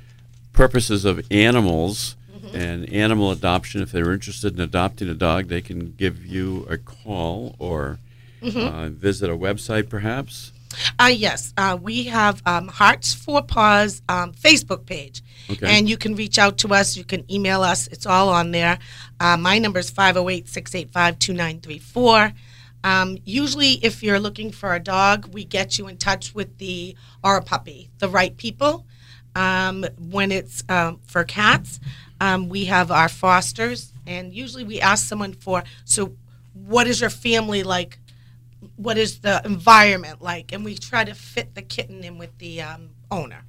[0.52, 2.56] purposes of animals Mm-hmm.
[2.56, 6.78] and animal adoption, if they're interested in adopting a dog, they can give you a
[6.78, 7.98] call or
[8.40, 8.58] Mm-hmm.
[8.58, 10.50] uh, visit a website, perhaps.
[10.98, 15.20] Uh, yes, uh, we have um, Hearts for Paws um, Facebook page.
[15.50, 15.66] Okay.
[15.66, 16.96] And you can reach out to us.
[16.96, 17.86] You can email us.
[17.88, 18.78] It's all on there.
[19.20, 22.32] Uh, my number is 508 685 2934.
[22.84, 26.96] Um, Usually, if you're looking for a dog, we get you in touch with the,
[27.22, 28.86] or a puppy, the right people.
[29.34, 31.80] Um, when it's um, for cats,
[32.20, 33.92] um, we have our fosters.
[34.06, 36.16] And usually we ask someone for, so
[36.52, 37.98] what is your family like?
[38.76, 42.60] what is the environment like and we try to fit the kitten in with the
[42.60, 43.42] um, owner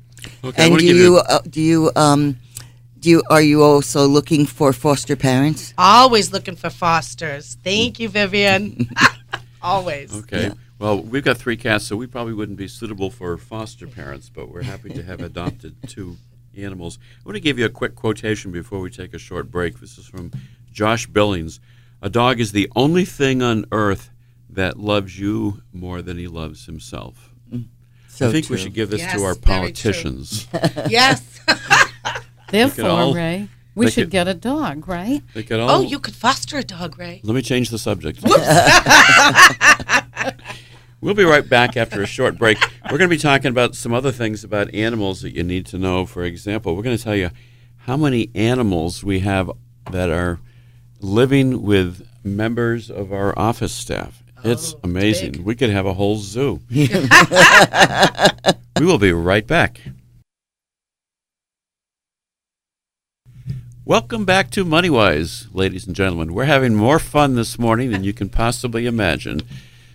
[0.43, 2.37] Okay, And do give you uh, do you um
[2.99, 5.73] do you are you also looking for foster parents?
[5.77, 7.57] Always looking for fosters.
[7.63, 8.87] Thank you, Vivian.
[9.61, 10.15] Always.
[10.19, 10.43] Okay.
[10.43, 10.53] Yeah.
[10.81, 14.49] Well, we've got three cats, so we probably wouldn't be suitable for foster parents, but
[14.49, 16.17] we're happy to have adopted two
[16.57, 16.97] animals.
[17.19, 19.79] I want to give you a quick quotation before we take a short break.
[19.79, 20.31] This is from
[20.73, 21.59] Josh Billings.
[22.01, 24.09] A dog is the only thing on earth
[24.49, 27.29] that loves you more than he loves himself.
[27.53, 27.65] Mm.
[28.07, 28.55] So I think true.
[28.55, 30.47] we should give this Yes, to our politicians.
[30.89, 31.41] Yes.
[32.49, 35.21] Therefore, all- Ray, we should could- get a dog, right?
[35.35, 37.21] Oh, all, oh, you could foster a dog, Ray.
[37.23, 38.23] Let me change the subject.
[41.01, 42.57] we'll be right back after a short break.
[42.85, 45.77] We're going to be talking about some other things about animals that you need to
[45.77, 46.05] know.
[46.05, 47.31] For example, we're going to tell you
[47.79, 49.51] how many animals we have
[49.91, 50.39] that are
[50.99, 54.21] living with members of our office staff.
[54.43, 55.31] Oh, it's Oh, amazing.
[55.33, 55.41] big.
[55.41, 56.61] We could have a whole zoo.
[56.69, 56.87] we
[58.85, 59.81] will be right back.
[63.83, 66.33] Welcome back to MoneyWise, ladies and gentlemen.
[66.33, 69.41] We're having more fun this morning than you can possibly imagine.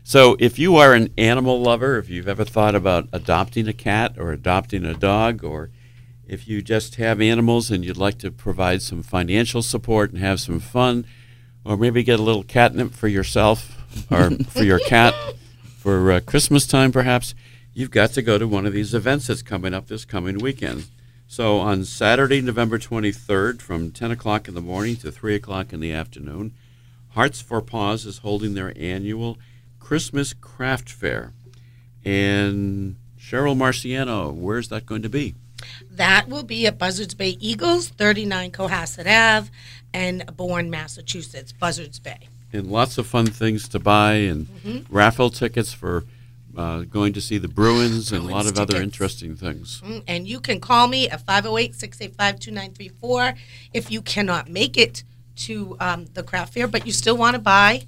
[0.08, 4.14] So, if you are an animal lover, if you've ever thought about adopting a cat
[4.16, 5.70] or adopting a dog, or
[6.28, 10.38] if you just have animals and you'd like to provide some financial support and have
[10.38, 11.06] some fun,
[11.64, 15.12] or maybe get a little catnip for yourself or for your cat
[15.76, 17.34] for uh, Christmas time, perhaps,
[17.74, 20.86] you've got to go to one of these events that's coming up this coming weekend.
[21.26, 25.80] So on Saturday, November 23rd, from 10 o'clock in the morning to 3 o'clock in
[25.80, 26.54] the afternoon,
[27.14, 29.36] Hearts for Paws is holding their annual
[29.90, 31.32] Christmas Craft Fair.
[32.04, 35.36] And Cheryl Marciano, where's that going to be?
[35.92, 39.48] That will be at Buzzards Bay Eagles, 39 Cohasset Ave,
[39.94, 42.18] and Bourne, Massachusetts, Buzzards Bay.
[42.52, 44.92] And lots of fun things to buy, and Mm-hmm.
[44.92, 46.02] raffle tickets for
[46.56, 49.82] uh, going to see the Bruins, and a lot Bruins of other interesting things.
[49.84, 53.34] Mm, And you can call me at 508 685 2934
[53.72, 55.04] if you cannot make it
[55.36, 57.86] to um, the craft fair, but you still want to buy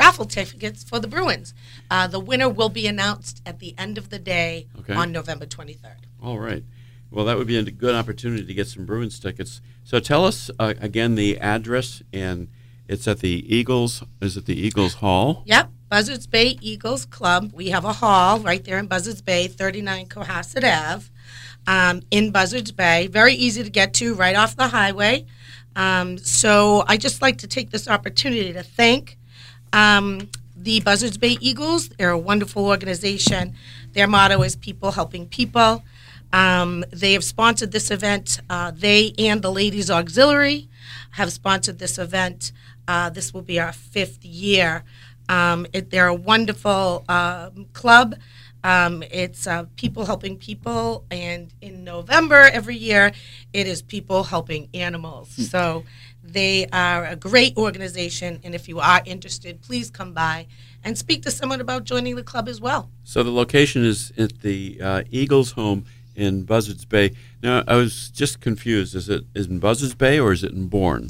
[0.00, 1.52] raffle tickets for the Bruins.
[1.90, 4.94] Uh, the winner will be announced at the end of the day Okay.
[4.94, 6.00] on November 23rd.
[6.22, 6.64] All right.
[7.10, 9.60] Well, that would be a good opportunity to get some Bruins tickets.
[9.84, 12.48] So tell us uh, again the address, and
[12.88, 14.02] it's at the Eagles.
[14.22, 15.42] Is it the Eagles Hall?
[15.46, 17.50] Yep, Buzzards Bay Eagles Club.
[17.52, 21.06] We have a hall right there in Buzzards Bay, 39 Cohasset Ave,
[21.66, 23.08] um, in Buzzards Bay.
[23.08, 25.26] Very easy to get to, right off the highway.
[25.76, 29.18] Um, so I just like to take this opportunity to thank
[29.72, 31.88] um, the Buzzards Bay Eagles.
[31.88, 33.54] They're a wonderful organization.
[33.92, 35.82] Their motto is "People helping people."
[36.32, 38.40] Um, they have sponsored this event.
[38.48, 40.68] Uh, they and the Ladies Auxiliary
[41.12, 42.52] have sponsored this event.
[42.86, 44.84] Uh, this will be our fifth year.
[45.28, 48.16] Um, it, they're a wonderful um, club.
[48.62, 53.12] Um, it's uh, people helping people, and in November every year,
[53.52, 55.30] it is people helping animals.
[55.50, 55.84] So
[56.32, 60.46] they are a great organization, and if you are interested, please come by
[60.84, 62.90] and speak to someone about joining the club as well.
[63.04, 65.84] So the location is at the uh, Eagles home
[66.16, 67.12] in Buzzards Bay.
[67.42, 68.94] Now, I was just confused.
[68.94, 71.08] Is it is in Buzzards Bay or is it in Bourne?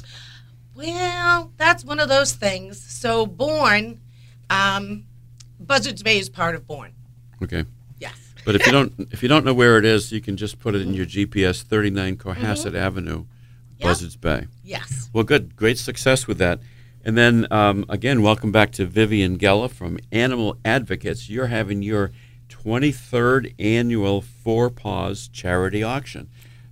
[0.75, 2.81] Well, that's one of those things.
[2.81, 4.01] So, Bourne,
[4.49, 5.05] um,
[5.59, 6.93] Buzzards Bay is part of Bourne.
[7.43, 7.65] Okay.
[7.99, 8.15] Yes.
[8.45, 10.75] But if you don't if you don't know where it is, you can just put
[10.75, 13.27] it in your GPS 39 Cohasset Avenue,
[13.81, 13.87] Yeah.
[13.87, 14.47] Buzzards Bay.
[14.63, 15.09] Yes.
[15.13, 15.57] Well, good.
[15.57, 16.61] Great success with that.
[17.03, 21.31] And then um, again, welcome back to Vivian Gella from Animal Advocates.
[21.31, 22.13] You're having your
[22.51, 26.29] 23rd annual Four Paws charity auction.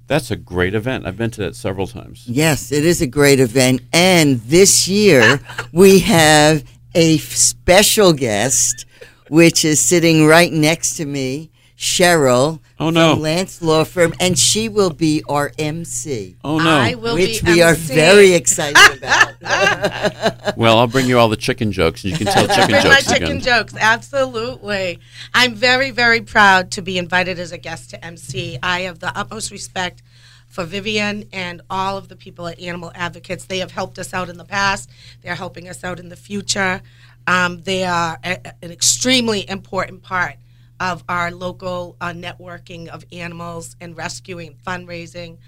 [0.07, 1.07] That's a great event.
[1.07, 2.27] I've been to that several times.
[2.27, 3.83] Yes, it is a great event.
[3.93, 5.41] And this year
[5.73, 8.85] we have a special guest,
[9.29, 13.15] which is sitting right next to me, Cheryl Oh, no.
[13.15, 16.71] from Lance Law Firm, and she will be our MC, Oh no!
[16.71, 19.35] I will which be we are very excited about.
[20.57, 23.01] well, I'll bring you all the chicken jokes, and you can tell chicken Bring my
[23.01, 23.41] chicken again.
[23.41, 23.75] jokes.
[23.79, 25.01] Absolutely.
[25.35, 28.59] I'm very, very proud to be invited as a guest to MC.
[28.63, 30.03] I have the utmost respect
[30.49, 33.45] for Vivian and all of the people at Animal Advocates.
[33.45, 34.89] They have helped us out in the past.
[35.23, 36.81] They're helping us out in the future.
[37.27, 40.37] Um, they are a, an extremely important part
[40.81, 45.39] of our local uh, networking of animals and rescuing, fundraising.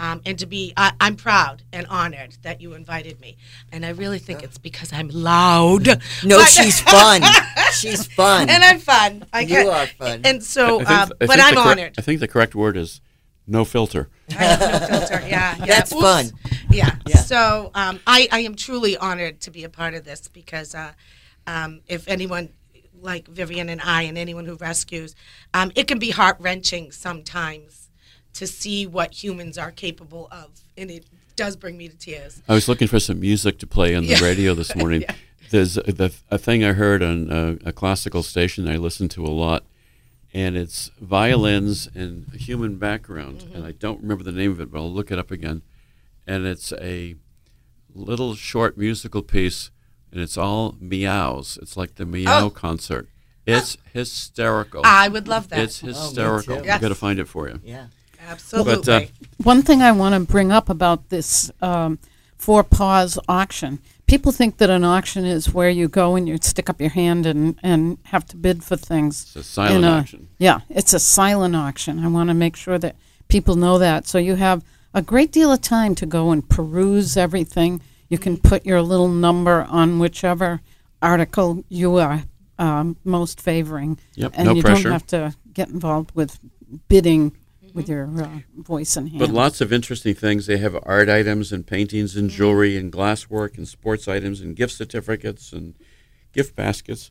[0.00, 3.36] Um, and to be, I, I'm proud and honored that you invited me.
[3.72, 5.86] And I really think it's because I'm loud.
[6.24, 7.22] No, But- she's fun.
[7.72, 8.48] She's fun.
[8.48, 9.24] and I'm fun.
[9.32, 10.20] I You can't- are fun.
[10.24, 11.94] And so, I think- uh, but I'm the correct- honored.
[11.98, 13.00] I think the correct word is
[13.48, 14.08] no filter.
[14.30, 15.20] I have no filter.
[15.28, 15.66] Yeah, yeah.
[15.66, 16.00] That's Oops.
[16.02, 16.30] fun.
[16.70, 16.94] Yeah.
[17.08, 17.16] Yeah.
[17.16, 20.92] So um, I, I am truly honored to be a part of this because uh,
[21.48, 22.50] um, if anyone
[23.00, 25.14] like Vivian and I and anyone who rescues,
[25.54, 27.88] um, it can be heart wrenching sometimes
[28.34, 31.06] to see what humans are capable of, and it
[31.36, 32.42] does bring me to tears.
[32.48, 34.20] I was looking for some music to play on the Yeah.
[34.24, 35.02] radio this morning.
[35.02, 35.14] Yeah.
[35.50, 39.24] There's a, the, a thing I heard on a, a classical station I listen to
[39.24, 39.64] a lot,
[40.34, 43.38] and it's violins and human background.
[43.40, 43.54] Mm-hmm.
[43.56, 45.62] And I don't remember the name of it, but I'll look it up again.
[46.26, 47.16] And it's a
[47.94, 49.70] little short musical piece,
[50.12, 51.58] and it's all meows.
[51.62, 52.50] It's like the meow Oh.
[52.50, 53.08] concert.
[53.46, 54.82] It's hysterical.
[54.84, 55.58] I would love that.
[55.60, 56.56] It's hysterical.
[56.56, 56.60] too.
[56.60, 56.80] I've Yes.
[56.80, 57.60] got to find it for you.
[57.64, 57.86] Yeah.
[58.28, 58.74] Absolutely.
[58.76, 59.00] But, uh,
[59.42, 61.98] One thing I want to bring up about this um,
[62.36, 66.70] Four Paws auction people think that an auction is where you go and you stick
[66.70, 69.22] up your hand and, and have to bid for things.
[69.22, 70.28] It's a silent a- auction.
[70.38, 72.02] Yeah, it's a silent auction.
[72.02, 72.96] I want to make sure that
[73.28, 74.06] people know that.
[74.08, 77.82] So you have a great deal of time to go and peruse everything.
[78.08, 80.60] You can put your little number on whichever
[81.02, 82.24] article you are
[82.58, 83.98] um, most favoring.
[84.14, 84.84] Yep, and no you pressure.
[84.84, 86.38] don't have to get involved with
[86.88, 87.36] bidding
[87.74, 89.20] with your uh, voice in hand.
[89.20, 90.46] But lots of interesting things.
[90.46, 94.72] They have art items and paintings and jewelry and glasswork and sports items and gift
[94.72, 95.74] certificates and
[96.32, 97.10] gift baskets,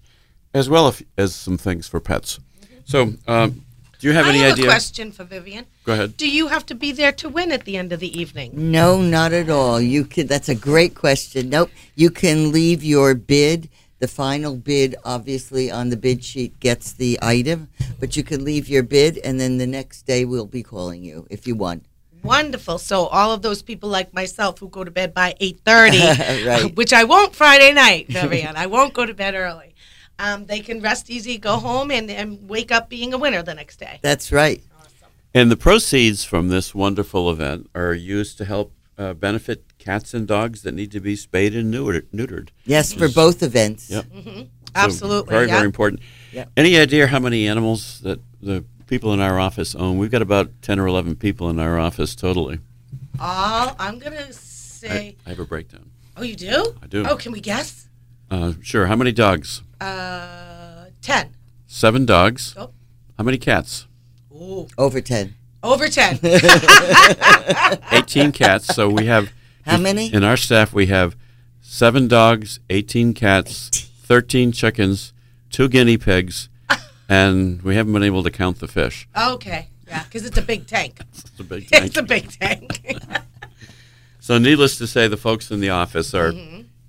[0.53, 2.39] as well as, as some things for pets.
[2.85, 3.65] So, um,
[3.99, 4.65] do you have I any have idea?
[4.65, 5.65] a question for Vivian.
[5.85, 6.17] Go ahead.
[6.17, 8.51] Do you have to be there to win at the end of the evening?
[8.71, 9.79] No, not at all.
[9.81, 10.27] You can.
[10.27, 11.49] That's a great question.
[11.49, 11.71] Nope.
[11.95, 13.69] You can leave your bid.
[13.99, 18.69] The final bid, obviously, on the bid sheet gets the item, but you can leave
[18.69, 21.81] your bid, and then the next day we'll be calling you if you won.
[22.21, 22.77] Wonderful.
[22.77, 25.97] So all of those people like myself who go to bed by eight thirty,
[26.45, 26.75] Right.
[26.75, 28.55] which I won't Friday night, Vivian.
[28.63, 29.73] I won't go to bed early.
[30.19, 33.53] Um, they can rest easy, go home, and, and wake up being a winner the
[33.53, 33.99] next day.
[34.01, 34.63] That's right.
[34.79, 35.09] Awesome.
[35.33, 40.27] And the proceeds from this wonderful event are used to help uh, benefit cats and
[40.27, 42.05] dogs that need to be spayed and neutered.
[42.13, 42.49] neutered.
[42.65, 43.89] Yes, for both events.
[43.89, 44.05] Yep.
[44.05, 44.39] Mm-hmm.
[44.39, 45.31] So Absolutely.
[45.31, 45.53] very, yeah.
[45.53, 46.01] very important.
[46.33, 46.51] Yep.
[46.57, 49.97] Any idea how many animals that the people in our office own?
[49.97, 52.59] We've got about 10 or 11 people in our office totally.
[53.19, 55.15] All I'm gonna I, say.
[55.25, 55.89] I have a breakdown.
[56.15, 56.75] oh, you do?
[56.81, 57.05] I do.
[57.07, 57.87] Oh, can we guess?
[58.29, 58.87] Uh, sure.
[58.87, 59.63] How many dogs?
[59.79, 61.29] Uh, ten.
[61.67, 62.53] Seven dogs.
[62.57, 62.71] Oh.
[63.17, 63.87] How many cats?
[64.33, 65.33] Ooh, Over 10.
[65.63, 66.19] over ten.
[67.91, 68.67] 18 cats.
[68.73, 69.31] So we have.
[69.65, 70.13] How many?
[70.13, 71.15] In our staff, we have
[71.61, 73.69] seven dogs, 18 cats,
[74.03, 75.11] 13 chickens,
[75.49, 76.47] two guinea pigs,
[77.09, 79.07] and we haven't been able to count the fish.
[79.17, 79.67] okay.
[79.87, 80.99] Yeah, because it's a big tank.
[81.13, 81.85] It's a big tank.
[81.85, 82.81] It's a big tank.
[84.19, 86.33] So, needless to say, the folks in the office are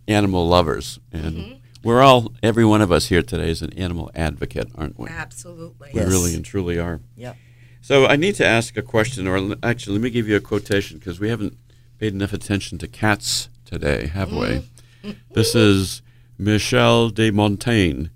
[0.08, 4.68] animal lovers, and we're all, every one of us here today is an animal advocate,
[4.74, 5.08] aren't we?
[5.08, 5.90] Absolutely.
[5.94, 6.08] We Yes.
[6.08, 7.00] really and truly are.
[7.16, 7.36] Yep.
[7.80, 10.98] So, I need to ask a question, or actually, let me give you a quotation
[10.98, 11.56] because we haven't
[11.98, 14.62] paid enough attention to cats today, have we?
[15.04, 15.16] Mm.
[15.32, 16.02] This is
[16.36, 18.06] Michel de Montaigne.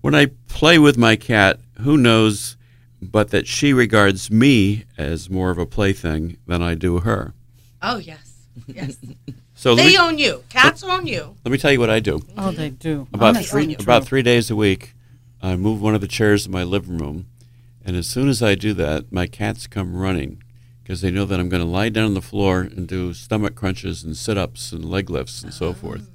[0.00, 2.56] When I play with my cat, who knows
[3.00, 7.34] but that she regards me as more of a plaything than I do her?
[7.82, 8.46] Oh yes.
[8.66, 8.96] Yes.
[9.54, 10.42] So let they me, own you.
[10.48, 11.36] Cats own you.
[11.44, 12.20] let me tell you what I do.
[12.36, 13.06] oh, they do.
[13.12, 14.94] About Honestly, three about three days a week,
[15.40, 17.26] I move one of the chairs in my living room,
[17.84, 20.42] and as soon as I do that, my cats come running
[20.82, 23.54] because they know that I'm going to lie down on the floor and do stomach
[23.54, 26.10] crunches and sit ups and leg lifts and so forth.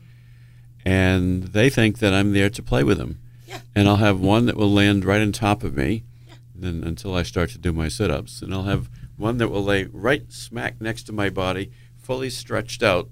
[0.85, 3.19] And they think that I'm there to play with them.
[3.47, 3.61] Yeah.
[3.75, 6.35] And I'll have one that will land right on top of me, yeah.
[6.53, 9.63] then until I start to do my sit ups, and I'll have one that will
[9.63, 13.09] lay right smack next to my body, fully stretched out,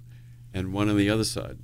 [0.53, 1.57] and one on the other side.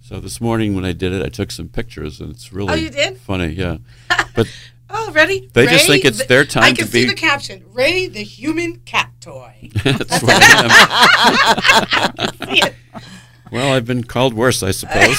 [0.00, 2.76] So this morning when I did it, I took some pictures, and it's really Oh,
[2.76, 3.18] you did?
[3.18, 3.48] funny.
[3.48, 3.78] Yeah,
[4.36, 4.46] but
[4.88, 5.50] Oh, ready?
[5.52, 8.76] They just think it's their time I can see be- the caption: Ray, the human
[8.84, 9.70] cat toy.
[9.84, 12.48] that's what I am.
[12.48, 12.74] See it?
[13.50, 15.16] Well, I've been called worse, I suppose.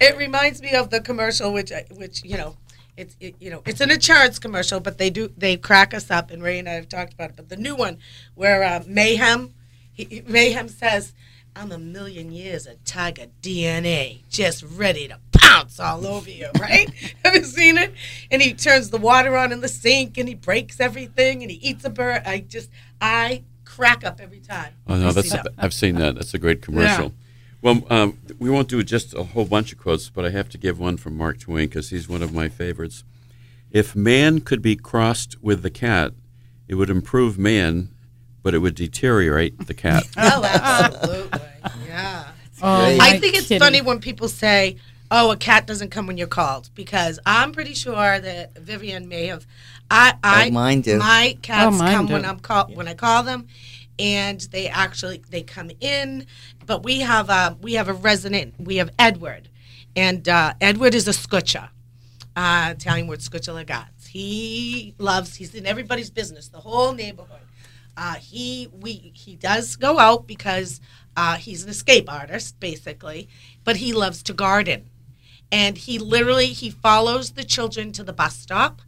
[0.00, 2.56] It reminds me of the commercial, which, which you know,
[2.96, 6.30] it's it, you know, it's an insurance commercial, but they do they crack us up,
[6.30, 7.36] and Ray and I have talked about it.
[7.36, 7.98] But the new one,
[8.34, 9.52] where uh, Mayhem,
[10.08, 11.12] he, he- Mayhem says,
[11.56, 16.90] "I'm a million years of tiger DNA, just ready to pounce all over you." Right?
[17.24, 17.92] have you seen it?
[18.30, 21.56] And he turns the water on in the sink, and he breaks everything, and he
[21.58, 22.22] eats a bird.
[22.26, 22.70] I just,
[23.00, 24.74] I crack up every time.
[24.88, 25.48] Oh no, I that's see that.
[25.58, 26.14] I've seen that.
[26.16, 27.04] That's a great commercial.
[27.06, 27.10] Yeah.
[27.62, 30.58] Well, um, we won't do just a whole bunch of quotes, but I have to
[30.58, 33.04] give one from Mark Twain because he's one of my favorites.
[33.70, 36.12] If man could be crossed with the cat,
[36.68, 37.90] it would improve man,
[38.42, 40.04] but it would deteriorate the cat.
[40.16, 41.40] Oh, absolutely,
[41.86, 42.28] yeah.
[42.62, 43.58] Oh, I think it's kitty.
[43.58, 44.76] funny when people say,
[45.10, 49.26] "Oh, a cat doesn't come when you're called," because I'm pretty sure that Vivian may
[49.26, 49.46] have.
[49.90, 50.98] I, I, Oh, mine do.
[50.98, 52.12] My cats Oh, mine come do.
[52.14, 53.48] when I'm call when I call them,
[53.98, 56.26] and they actually they come in.
[56.66, 58.54] But we have a we have a resident.
[58.58, 59.48] We have Edward,
[59.96, 61.70] and uh, Edward is a scutcha,
[62.36, 64.06] uh, Italian word scutcha legaz.
[64.06, 65.34] He loves.
[65.36, 66.48] He's in everybody's business.
[66.48, 67.38] The whole neighborhood.
[67.96, 70.80] Uh, he we he does go out because
[71.16, 73.28] uh, he's an escape artist basically,
[73.64, 74.88] but he loves to garden,
[75.52, 78.82] and he literally he follows the children to the bus stop.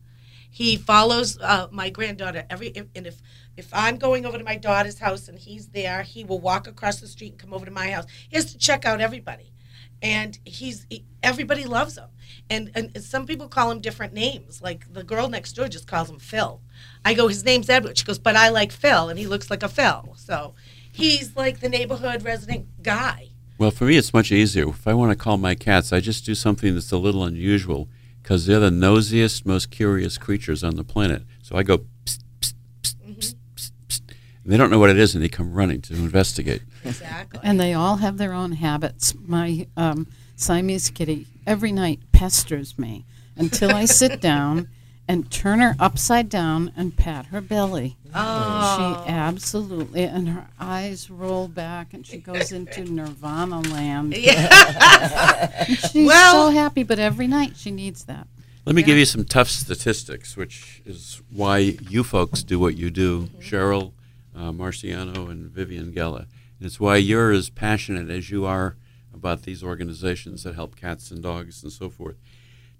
[0.50, 3.22] He follows uh, my granddaughter every and if
[3.56, 7.00] if I'm going over to my daughter's house and he's there, he will walk across
[7.00, 8.06] the street and come over to my house.
[8.28, 9.52] He has to check out everybody,
[10.00, 12.08] and he's he, everybody loves him.
[12.48, 14.62] And and some people call him different names.
[14.62, 16.60] Like the girl next door just calls him Phil.
[17.04, 17.98] I go, his name's Edward.
[17.98, 20.14] She goes, but I like Phil, and he looks like a Phil.
[20.16, 20.54] So
[20.92, 23.28] he's like the neighborhood resident guy.
[23.58, 24.68] Well, for me, it's much easier.
[24.68, 27.88] If I want to call my cats, I just do something that's a little unusual
[28.22, 31.22] because they're the nosiest, most curious creatures on the planet.
[31.42, 34.00] So I go, psst, psst, psst, psst, psst, psst.
[34.44, 36.62] And they don't know what it is, and they come running to investigate.
[36.84, 37.38] Exactly.
[37.44, 39.14] And they all have their own habits.
[39.14, 43.04] My um, Siamese kitty every night pesters me
[43.36, 44.68] until I sit down
[45.08, 47.96] and turn her upside down and pat her belly.
[48.14, 49.02] Oh.
[49.06, 54.14] She absolutely, and her eyes roll back and she goes into nirvana land.
[55.90, 58.26] She's Well- so happy, but every night she needs that.
[58.64, 62.90] Let me give you some tough statistics, which is why you folks do what you
[62.90, 63.90] do, Cheryl,
[64.36, 66.26] uh, Marciano, and Vivian Gella.
[66.60, 68.76] And it's why you're as passionate as you are
[69.12, 72.14] about these organizations that help cats and dogs and so forth.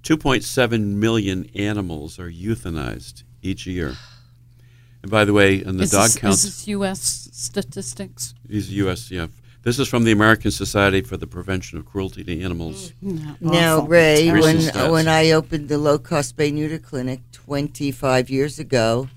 [0.02, 3.94] 2.7 million animals are euthanized each year.
[5.02, 7.28] And by the way, in the is, dog this, counts, is this U.S.
[7.32, 8.34] statistics?
[8.46, 9.30] these USCF.
[9.62, 12.92] This is from the American Society for the Prevention of Cruelty to Animals.
[13.02, 13.40] Mm.
[13.40, 13.88] No, Now, awful.
[13.88, 14.90] Ray, when stats.
[14.90, 19.08] when I opened the low cost spay neuter clinic 25 years ago,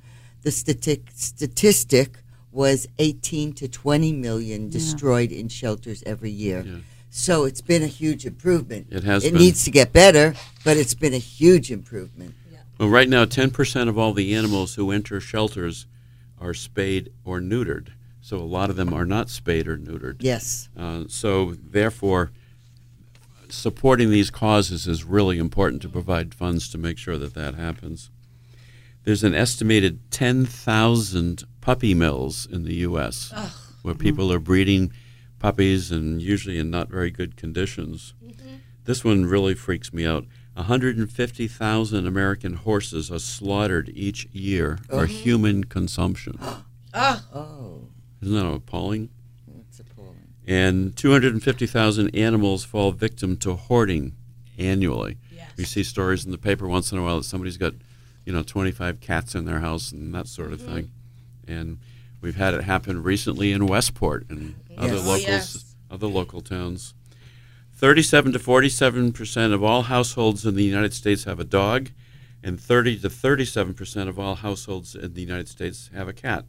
[0.44, 2.20] the static, statistic
[2.52, 6.64] was 18 to 20 million destroyed in shelters every year.
[6.66, 6.76] Yeah.
[7.18, 8.88] So it's been a huge improvement.
[8.92, 9.42] It has It been.
[9.42, 10.36] needs to get better,
[10.66, 12.36] but it's been a huge improvement.
[12.78, 15.86] Well, right now, 10% of all the animals who enter shelters
[16.42, 17.94] are spayed or neutered.
[18.20, 20.18] So a lot of them are not spayed or neutered.
[20.20, 20.68] Yes.
[20.76, 22.32] Uh, so, therefore,
[23.48, 28.10] supporting these causes is really important to provide funds to make sure that that happens.
[29.06, 33.34] There's an estimated 10,000 puppy mills in the U.S.
[33.84, 34.92] where people are breeding
[35.40, 38.14] puppies and usually in not very good conditions.
[38.24, 38.56] Mm-hmm.
[38.86, 40.26] This one really freaks me out.
[40.56, 45.06] 150,000 American horses are slaughtered each year for oh.
[45.06, 46.40] human consumption.
[46.98, 47.26] Ah.
[47.34, 47.90] Oh,
[48.22, 49.10] Isn't that appalling?
[49.54, 50.16] that's appalling.
[50.48, 54.16] and 250,000 animals fall victim to hoarding
[54.58, 55.18] annually.
[55.30, 55.52] Yes.
[55.58, 57.74] We see stories in the paper once in a while that somebody's got,
[58.24, 60.74] you know, 25 cats in their house and that sort of mm-hmm.
[60.74, 60.92] thing.
[61.50, 61.80] And
[62.26, 65.04] we've had it happen recently in Westport and other Yes.
[65.06, 65.76] Oh, locals, yes.
[65.92, 66.96] other local towns.
[67.76, 71.92] 37 to 47 percent of all households in the United States have a dog,
[72.44, 76.46] and 30 to 37 percent of all households in the United States have a cat.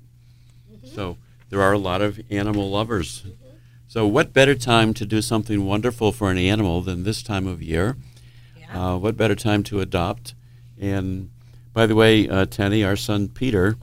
[0.95, 1.19] So
[1.51, 3.25] there are a lot of animal lovers.
[3.89, 7.63] So, what better time to do something wonderful for an animal than this time of
[7.63, 7.97] year?
[8.59, 8.95] Yeah.
[8.95, 10.35] Uh, what better time to adopt?
[10.81, 11.31] And
[11.73, 13.77] by the way, uh, Tenny, our son Peter,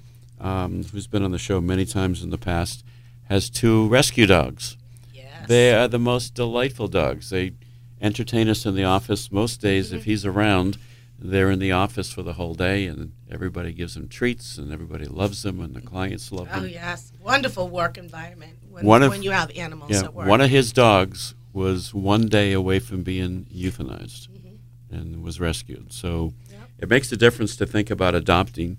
[0.43, 2.83] um, who's been on the show many times in the past,
[3.29, 4.77] has two rescue dogs.
[5.13, 5.47] Yes.
[5.47, 7.29] They are the most delightful dogs.
[7.29, 7.53] They
[8.01, 9.93] entertain us in the office most days.
[9.93, 10.09] If mm-hmm.
[10.09, 10.77] he's around,
[11.17, 15.05] they're in the office for the whole day, and everybody gives them treats, and everybody
[15.05, 15.87] loves them, and the mm-hmm.
[15.87, 16.63] clients love them.
[16.63, 20.27] Oh yes, wonderful work environment when, One of- when you have animals Yeah, at work.
[20.27, 24.95] one of his dogs was one day away from being euthanized mm-hmm.
[24.95, 25.93] and was rescued.
[25.93, 26.59] So Yep.
[26.79, 28.77] it makes a difference to think about adopting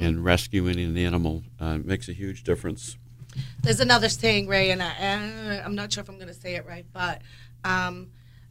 [0.00, 1.42] and rescuing an animal.
[1.60, 2.96] Uh, makes a huge difference.
[3.62, 6.56] There's another saying, Ray, and I, uh, I'm not sure if I'm going to say
[6.56, 7.22] it right, but
[7.64, 8.10] um,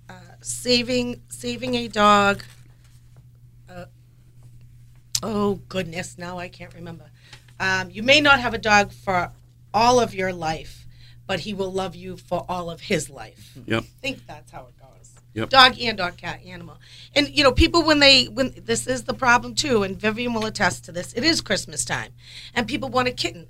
[0.10, 2.44] uh, saving saving a dog.
[3.70, 3.86] Uh,
[5.24, 7.10] oh goodness, now I can't remember.
[7.60, 9.32] Um, you may not have a dog for
[9.74, 10.86] all of your life,
[11.26, 13.58] but he will love you for all of his life.
[13.66, 13.84] Yep.
[13.84, 15.14] I think that's how it goes.
[15.34, 15.50] Yep.
[15.50, 16.78] Dog and dog, cat, animal,
[17.16, 20.46] and you know, people when they when this is the problem too, and Vivian will
[20.48, 21.14] attest to this.
[21.14, 22.12] It is Christmas time,
[22.56, 23.46] and people want a kitten,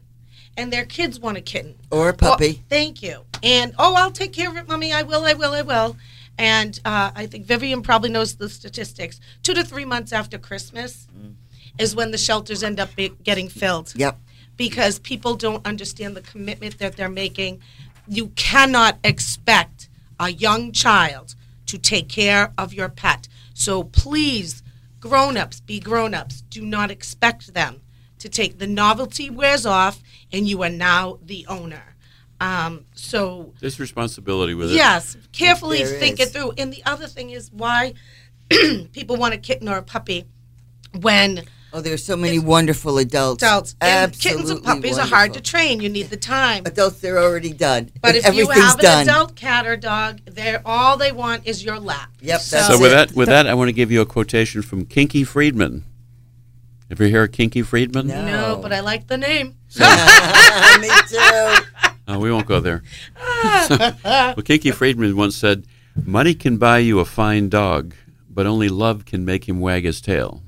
[0.57, 2.59] and their kids want a kitten Or a puppy.
[2.59, 3.23] Oh, thank you.
[3.41, 4.91] And oh, I'll take care of it, mommy.
[4.91, 5.23] I will.
[5.23, 5.53] I will.
[5.53, 5.95] I will.
[6.37, 9.19] And uh, I think Vivian probably knows the statistics.
[9.41, 11.07] Two to three months after Christmas
[11.79, 14.17] is when the shelters end up be- getting filled Yep.
[14.57, 17.61] because people don't understand the commitment that they're making.
[18.07, 21.33] You cannot expect a young child
[21.67, 23.27] to take care of your pet.
[23.53, 24.63] So please,
[24.99, 26.41] grown-ups, be grown-ups.
[26.41, 27.81] Do not expect them
[28.19, 30.01] to take the novelty wears off
[30.31, 31.95] and you are now the owner.
[32.39, 34.75] Um, so this responsibility with it.
[34.75, 36.29] Yes, carefully There think is.
[36.29, 36.53] it through.
[36.57, 37.93] And the other thing is why
[38.91, 40.25] people want a kitten or a puppy.
[40.99, 41.43] when
[41.73, 43.43] Oh, there's so many wonderful adults.
[43.43, 45.81] adults and Absolutely kittens and puppies are hard to train.
[45.81, 46.63] You need the time.
[46.65, 47.91] Adults, they're already done.
[48.01, 49.01] But if you everything's have an done.
[49.09, 52.09] adult cat or dog, they're all they want is your lap.
[52.21, 54.61] Yep, So, that's So with that, with that, I want to give you a quotation
[54.61, 55.83] from Kinky Friedman.
[56.89, 58.07] Ever hear of Kinky Friedman?
[58.07, 58.25] No.
[58.25, 59.55] no, but I like the name.
[59.77, 61.55] Me too.
[62.07, 62.81] Uh, we won't go there.
[64.05, 65.65] well, Kinky Friedman once said,
[66.05, 67.93] "Money can buy you a fine dog,
[68.29, 70.41] but only love can make him wag his tail,"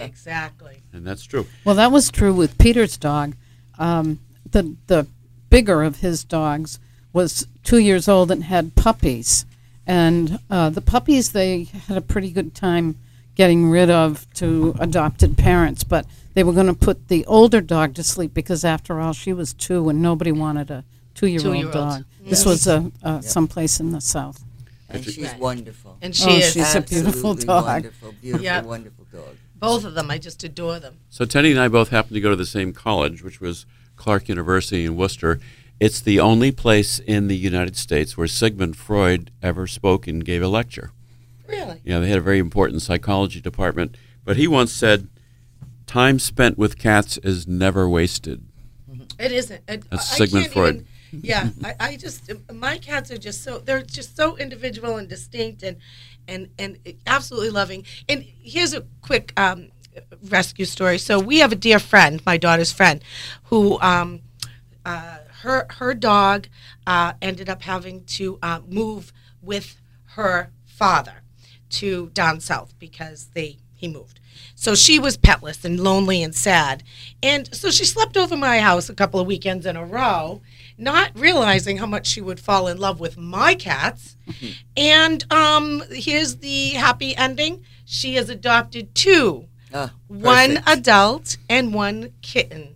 [0.00, 0.82] Exactly.
[0.92, 1.46] and that's true.
[1.64, 3.34] Well, that was true with Peter's dog.
[3.78, 4.20] Um,
[4.50, 5.06] the the
[5.50, 6.78] bigger of his dogs
[7.12, 9.46] was two years old and had puppies,
[9.86, 12.96] and uh, the puppies they had a pretty good time
[13.34, 17.94] getting rid of to adopted parents, but they were going to put the older dog
[17.94, 20.84] to sleep because after all she was two and nobody wanted a
[21.14, 21.72] two-year-old Two-year-old.
[21.72, 22.04] dog.
[22.24, 24.42] This was a, uh, someplace in the south.
[24.88, 25.38] And she's Right.
[25.38, 25.96] wonderful.
[26.02, 26.52] And she Oh, is.
[26.52, 27.64] she's a beautiful dog.
[27.64, 28.62] Wonderful, beautiful, Yeah.
[28.62, 29.36] wonderful dog.
[29.58, 30.10] Both of them.
[30.10, 30.98] I just adore them.
[31.08, 34.28] So Teddy and I both happened to go to the same college, which was Clark
[34.28, 35.40] University in Worcester.
[35.80, 40.42] It's the only place in the United States where Sigmund Freud ever spoke and gave
[40.42, 40.92] a lecture.
[41.46, 41.80] Really?
[41.84, 43.96] Yeah, they had a very important psychology department.
[44.24, 45.08] But he once said,
[45.86, 48.42] "Time spent with cats is never wasted."
[48.90, 49.04] Mm-hmm.
[49.18, 49.62] It isn't.
[49.68, 50.74] It, That's I Sigmund Freud.
[50.74, 50.86] Even,
[51.22, 55.62] yeah, I, I just my cats are just so they're just so individual and distinct
[55.62, 55.76] and
[56.28, 57.84] and and absolutely loving.
[58.08, 59.70] And here's a quick um,
[60.28, 60.98] rescue story.
[60.98, 63.02] So we have a dear friend, my daughter's friend,
[63.44, 64.20] who um,
[64.84, 66.48] uh, her her dog
[66.86, 69.12] uh, ended up having to uh, move
[69.42, 69.80] with
[70.14, 71.22] her father
[71.68, 74.20] to down south because they he moved.
[74.54, 76.82] So she was petless and lonely and sad.
[77.22, 80.40] And so she slept over my house a couple of weekends in a row,
[80.78, 84.16] not realizing how much she would fall in love with my cats.
[84.76, 87.64] and um, here's the happy ending.
[87.84, 92.74] She has adopted two, Ah, one adult and one kitten.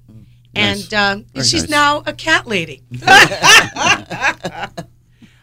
[0.54, 0.92] Nice.
[0.92, 1.70] And um, she's nice.
[1.70, 2.82] now a cat lady.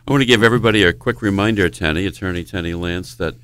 [0.08, 3.36] I want to give everybody a quick reminder, Tenny, Attorney Tenny Lance, that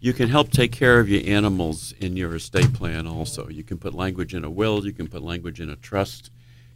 [0.00, 3.48] you can help take care of your animals in your estate plan also.
[3.48, 6.30] You can put language in a will, you can put language in a trust,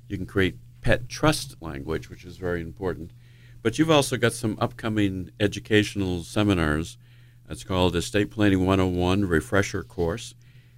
[0.07, 0.57] you can create
[0.87, 3.11] pet trust language, which is very important.
[3.61, 6.97] But you've also got some upcoming educational seminars.
[7.51, 10.37] It's called Estate Planning 101 Refresher Course.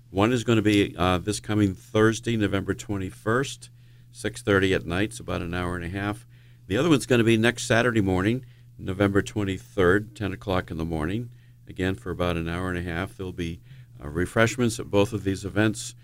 [0.09, 3.69] One is going to be uh, this coming Thursday, November 21st,
[4.15, 5.11] 6.30 at night.
[5.11, 6.27] It's about an hour and a half.
[6.69, 8.47] The other one's going to be next Saturday morning,
[8.79, 11.29] November 23rd, 10 o'clock in the morning.
[11.69, 13.15] Again, for about an hour and a half.
[13.15, 13.61] There'll be
[14.03, 15.95] uh, refreshments at both of these events.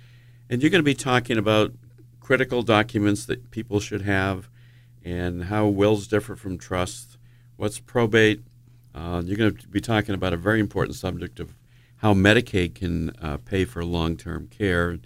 [0.51, 1.73] And you're going to be talking about
[2.25, 4.49] critical documents that people should have
[5.05, 7.19] and how wills differ from trusts,
[7.57, 8.41] what's probate.
[8.95, 11.55] Uh, you're going to be talking about a very important subject of
[11.97, 14.99] how Medicaid can uh, pay for long term care,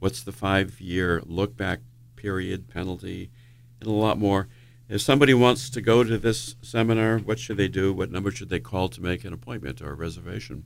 [0.00, 1.78] what's the five year look back
[2.16, 3.30] period penalty,
[3.80, 4.48] and a lot more.
[4.88, 7.92] If somebody wants to go to this seminar, what should they do?
[7.92, 10.64] What number should they call to make an appointment or a reservation?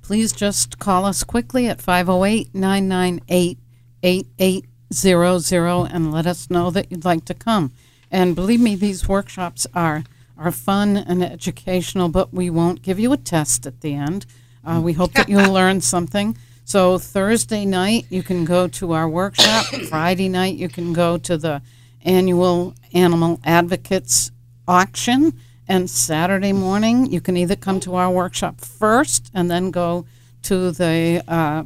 [0.00, 3.58] Please just call us quickly at 508 998
[4.92, 7.72] 8800 and let us know that you'd like to come.
[8.10, 10.04] And believe me, these workshops are,
[10.36, 14.26] are fun and educational, but we won't give you a test at the end.
[14.64, 16.36] Uh, we hope that you'll learn something.
[16.64, 19.66] So, Thursday night, you can go to our workshop.
[19.88, 21.62] Friday night, you can go to the
[22.02, 24.30] annual Animal Advocates
[24.68, 25.32] auction.
[25.66, 30.04] And Saturday morning, you can either come to our workshop first and then go
[30.42, 31.62] to the uh,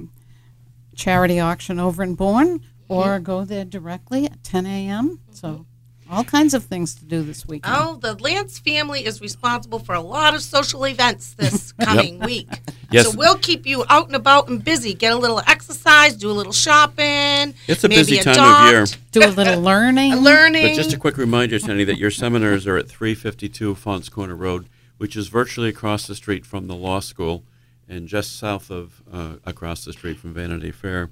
[0.94, 5.20] charity auction over in Bourne, or go there directly at 10 a.m.
[5.30, 5.66] So,
[6.10, 7.74] all kinds of things to do this weekend.
[7.76, 12.48] Oh, the Lance family is responsible for a lot of social events this coming week.
[12.90, 13.10] Yes.
[13.10, 14.94] So we'll keep you out and about and busy.
[14.94, 17.54] Get a little exercise, do a little shopping.
[17.66, 18.86] It's a maybe busy time of year.
[19.10, 20.14] Do a little learning.
[20.16, 20.62] Learning.
[20.68, 24.68] But just a quick reminder, Tenny, that your seminars are at 352 Faunce Corner Road,
[24.98, 27.42] which is virtually across the street from the law school
[27.88, 31.10] and just south of uh, across the street from Vanity Fair.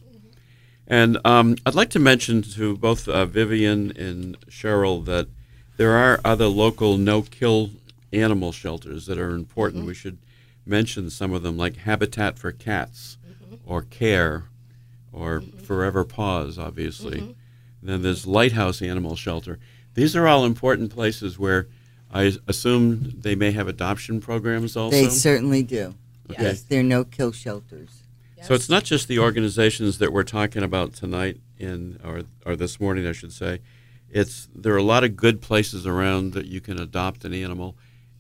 [0.93, 5.27] And um, I'd like to mention to both uh, Vivian and Cheryl that
[5.79, 7.71] there are other local no-kill
[8.13, 9.87] animal shelters that are important.
[9.87, 10.19] We should
[10.67, 13.17] mention some of them, like Habitat for Cats,
[13.65, 14.45] or CARE,
[15.15, 17.21] or Forever Paws, obviously.
[17.21, 17.37] And
[17.81, 19.59] then there's Lighthouse Animal Shelter.
[19.95, 21.69] These are all important places where
[22.13, 24.95] I assume they may have adoption programs also.
[24.95, 25.95] They certainly do.
[26.31, 26.43] Okay.
[26.43, 27.33] Yes, they're no kill
[28.43, 32.81] So it's not just the organizations that we're talking about tonight in or or this
[32.81, 33.61] morning, I should say.
[34.11, 37.77] It's there are a lot of good places around that you can adopt an animal,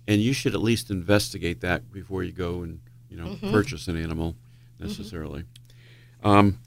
[0.06, 4.00] and you should at least investigate that before you go and you know purchase an
[4.02, 4.36] animal
[4.78, 5.44] necessarily.
[6.24, 6.58] Um,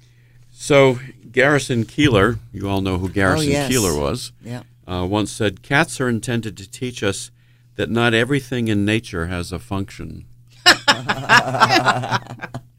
[0.51, 0.99] so
[1.31, 3.71] Garrison Keillor, you all know who Garrison Oh, yes.
[3.71, 4.63] Keillor was, Yeah.
[4.87, 7.31] uh, once said, "Cats are intended to teach us
[7.77, 10.25] that not everything in nature has a function."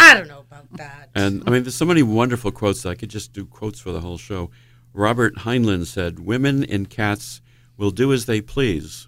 [0.00, 1.10] I don't know about that.
[1.14, 2.84] And I mean, there's so many wonderful quotes.
[2.86, 4.50] I could just do quotes for the whole show.
[4.92, 7.40] Robert Heinlein said, "Women and cats
[7.76, 9.06] will do as they please."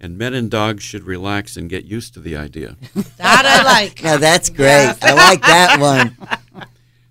[0.00, 2.76] And men and dogs should relax and get used to the idea.
[3.18, 4.02] That I like.
[4.02, 4.94] Now that's great.
[5.02, 6.16] I like that one.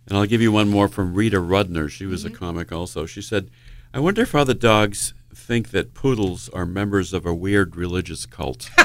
[0.07, 1.89] And I'll give you one more from Rita Rudner.
[1.89, 2.35] She was Mm-hmm.
[2.35, 3.05] a comic also.
[3.05, 3.49] She said,
[3.93, 8.69] I wonder if other dogs think that poodles are members of a weird religious cult.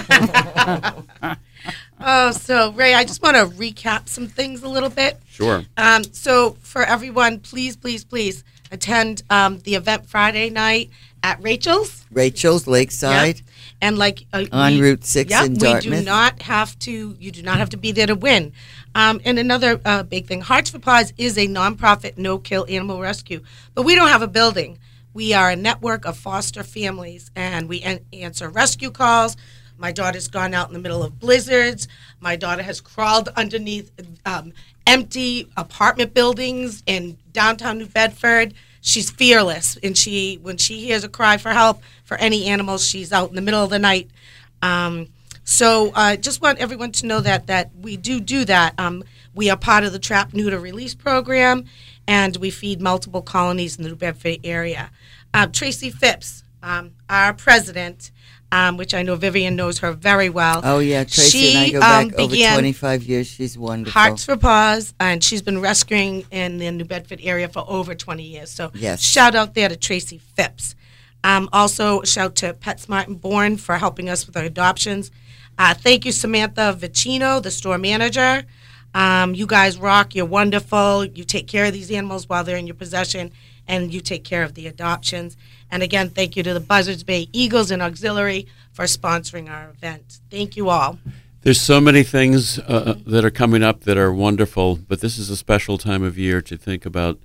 [1.99, 5.19] Oh, so Ray, I just want to recap some things a little bit.
[5.29, 5.65] sure.
[5.77, 10.91] Um, so for everyone, please, please, please attend um, the event Friday night
[11.23, 12.05] at Rachel's.
[12.13, 13.37] Rachel's Lakeside.
[13.37, 13.45] Yep.
[13.81, 17.17] And like uh, On we- Route 6 yep, in we do not have to.
[17.19, 18.53] You do not have to be there to win.
[18.95, 23.43] Um, and another uh, big thing, Hearts for Paws is a nonprofit no-kill animal rescue,
[23.75, 24.79] but we don't have a building.
[25.17, 29.35] We are a network of foster families, and we an- answer rescue calls.
[29.79, 31.89] My daughter's gone out in the middle of blizzards.
[32.21, 33.91] My daughter has crawled underneath
[34.27, 34.53] um,
[34.87, 38.53] empty apartment buildings in downtown New Bedford.
[38.83, 43.11] She's fearless, and she when she hears a cry for help for any animals, she's
[43.11, 44.11] out in the middle of the night.
[44.61, 45.09] Um,
[45.45, 48.79] so I uh, just want everyone to know that that we do do that.
[48.79, 49.03] Um,
[49.35, 51.65] we are part of the Trap Neuter Release Program,
[52.07, 54.91] and we feed multiple colonies in the New Bedford area.
[55.37, 58.11] Uh, Tracy Phipps, um, our president,
[58.51, 60.63] um, which I know Vivian knows her very well.
[60.65, 63.27] Oh yeah, Tracy she, and I go back um, over 25 years.
[63.27, 64.01] She's wonderful.
[64.01, 68.23] Hearts for Paws, and she's been rescuing in the New Bedford area for over 20
[68.23, 68.51] years.
[68.51, 69.03] So Yes.
[69.03, 70.75] shout out there to Tracy Phipps.
[71.23, 75.11] Um, also, shout to PetSmart and Bourne for helping us with our adoptions.
[75.59, 78.45] Uh, thank you, Samantha Vicino, the store manager.
[78.97, 80.15] Um, you guys rock.
[80.15, 81.05] You're wonderful.
[81.05, 83.31] You take care of these animals while they're in your possession,
[83.69, 85.37] and you take care of the adoptions.
[85.71, 90.21] And again, thank you to the Buzzards Bay Eagles and Auxiliary for sponsoring our event.
[90.31, 90.99] Thank you all.
[91.43, 95.29] There's so many things uh, that are coming up that are wonderful, but this is
[95.29, 97.19] a special time of year to think about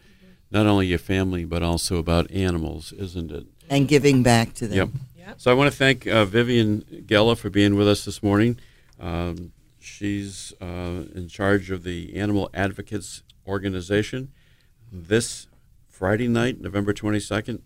[0.52, 3.48] not only your family, but also about animals, isn't it?
[3.70, 4.78] and giving back to them.
[4.78, 4.90] Yep.
[5.18, 5.42] Yep.
[5.42, 8.60] So I want to thank uh, Vivian Gella for being with us this morning.
[9.00, 14.32] Um, she's uh, in charge of the Animal Advocates Organization.
[14.92, 15.48] This
[15.90, 17.62] Friday night, November 22nd,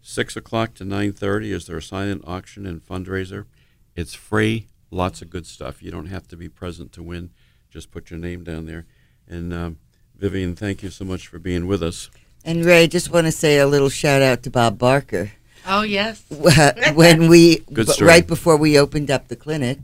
[0.00, 3.46] 6 o'clock to 9.30 is their silent auction and fundraiser.
[3.94, 5.82] It's free, lots of good stuff.
[5.82, 7.30] You don't have to be present to win.
[7.70, 8.86] Just put your name down there.
[9.28, 9.78] And um,
[10.16, 12.10] Vivian, thank you so much for being with us.
[12.44, 15.32] And Ray, just want to say a little shout out to Bob Barker.
[15.66, 16.24] Oh, yes.
[16.94, 18.08] when we Good b- story.
[18.08, 19.78] right before we opened up the clinic,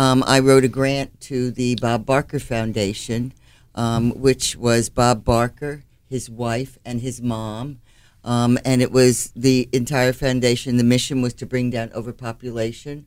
[0.00, 3.34] um, I wrote a grant to the Bob Barker Foundation,
[3.74, 7.80] um, which was Bob Barker, his wife, and his mom.
[8.24, 10.78] Um, and it was the entire foundation.
[10.78, 13.04] The mission was to bring down overpopulation.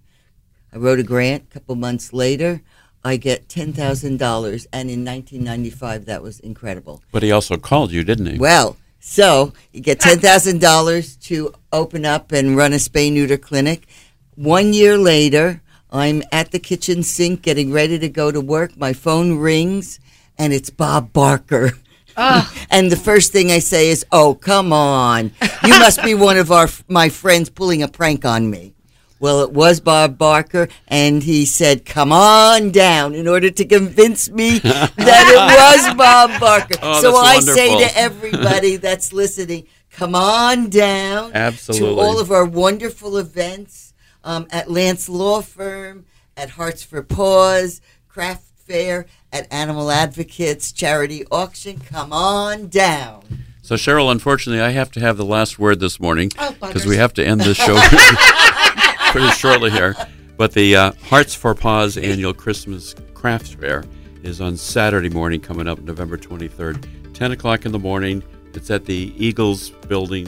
[0.72, 1.46] I wrote a grant.
[1.50, 2.62] A couple months later,
[3.04, 7.02] I get ten thousand dollars, and in 1995, that was incredible.
[7.12, 8.38] But he also called you, didn't he?
[8.38, 13.38] Well, so you get ten thousand dollars to open up and run a spay neuter
[13.38, 13.88] clinic.
[14.36, 15.63] One year later,
[15.94, 18.76] I'm at the kitchen sink getting ready to go to work.
[18.76, 20.00] My phone rings,
[20.40, 21.74] and it's Bob Barker.
[22.18, 22.52] Ah.
[22.72, 25.32] and the first thing I say is, "Oh, come on!
[25.64, 28.74] You must be one of our my friends pulling a prank on me."
[29.20, 34.32] Well, it was Bob Barker, and he said, "Come on down," in order to convince
[34.32, 36.80] me that it was Bob Barker.
[36.82, 41.96] Oh, so I that's say to everybody that's listening, come on down Absolutely.
[41.96, 43.93] to all of our wonderful events
[44.24, 46.06] um, at Lance Law Firm,
[46.38, 51.80] at Hearts for Paws, Craft Fair, at Animal Advocates, Charity Auction.
[51.80, 53.24] Come on down.
[53.62, 56.86] So, Cheryl, unfortunately, I have to have the last word this morning Oh, because buggers.
[56.86, 57.80] we have to end this show
[59.12, 59.96] pretty shortly here.
[60.38, 63.84] But the uh, Hearts for Paws annual Christmas Crafts Fair
[64.24, 68.24] is on Saturday morning, coming up November 23rd, 10 o'clock in the morning.
[68.54, 70.26] It's at the Eagles Building,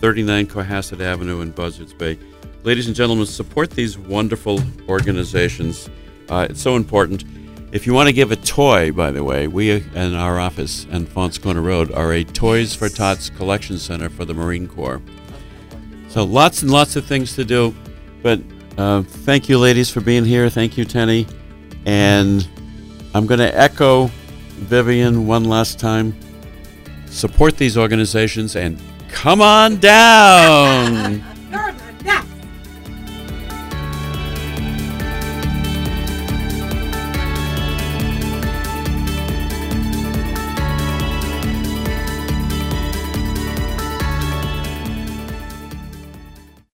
[0.00, 2.18] 39 Cohasset Avenue in Buzzards Bay.
[2.62, 5.88] Ladies and gentlemen, support these wonderful organizations.
[6.28, 7.24] Uh, it's so important.
[7.72, 11.06] If you want to give a toy, by the way, we in our office on
[11.06, 15.00] Faunce Corner Road are a Toys for Tots collection center for the Marine Corps.
[16.08, 17.74] So lots and lots of things to do.
[18.22, 18.40] But
[18.76, 20.50] uh, thank you, ladies, for being here.
[20.50, 21.26] Thank you, Tenny.
[21.86, 22.46] And
[23.14, 24.10] I'm going to echo
[24.58, 26.14] Vivian one last time.
[27.06, 31.29] Support these organizations and come on down.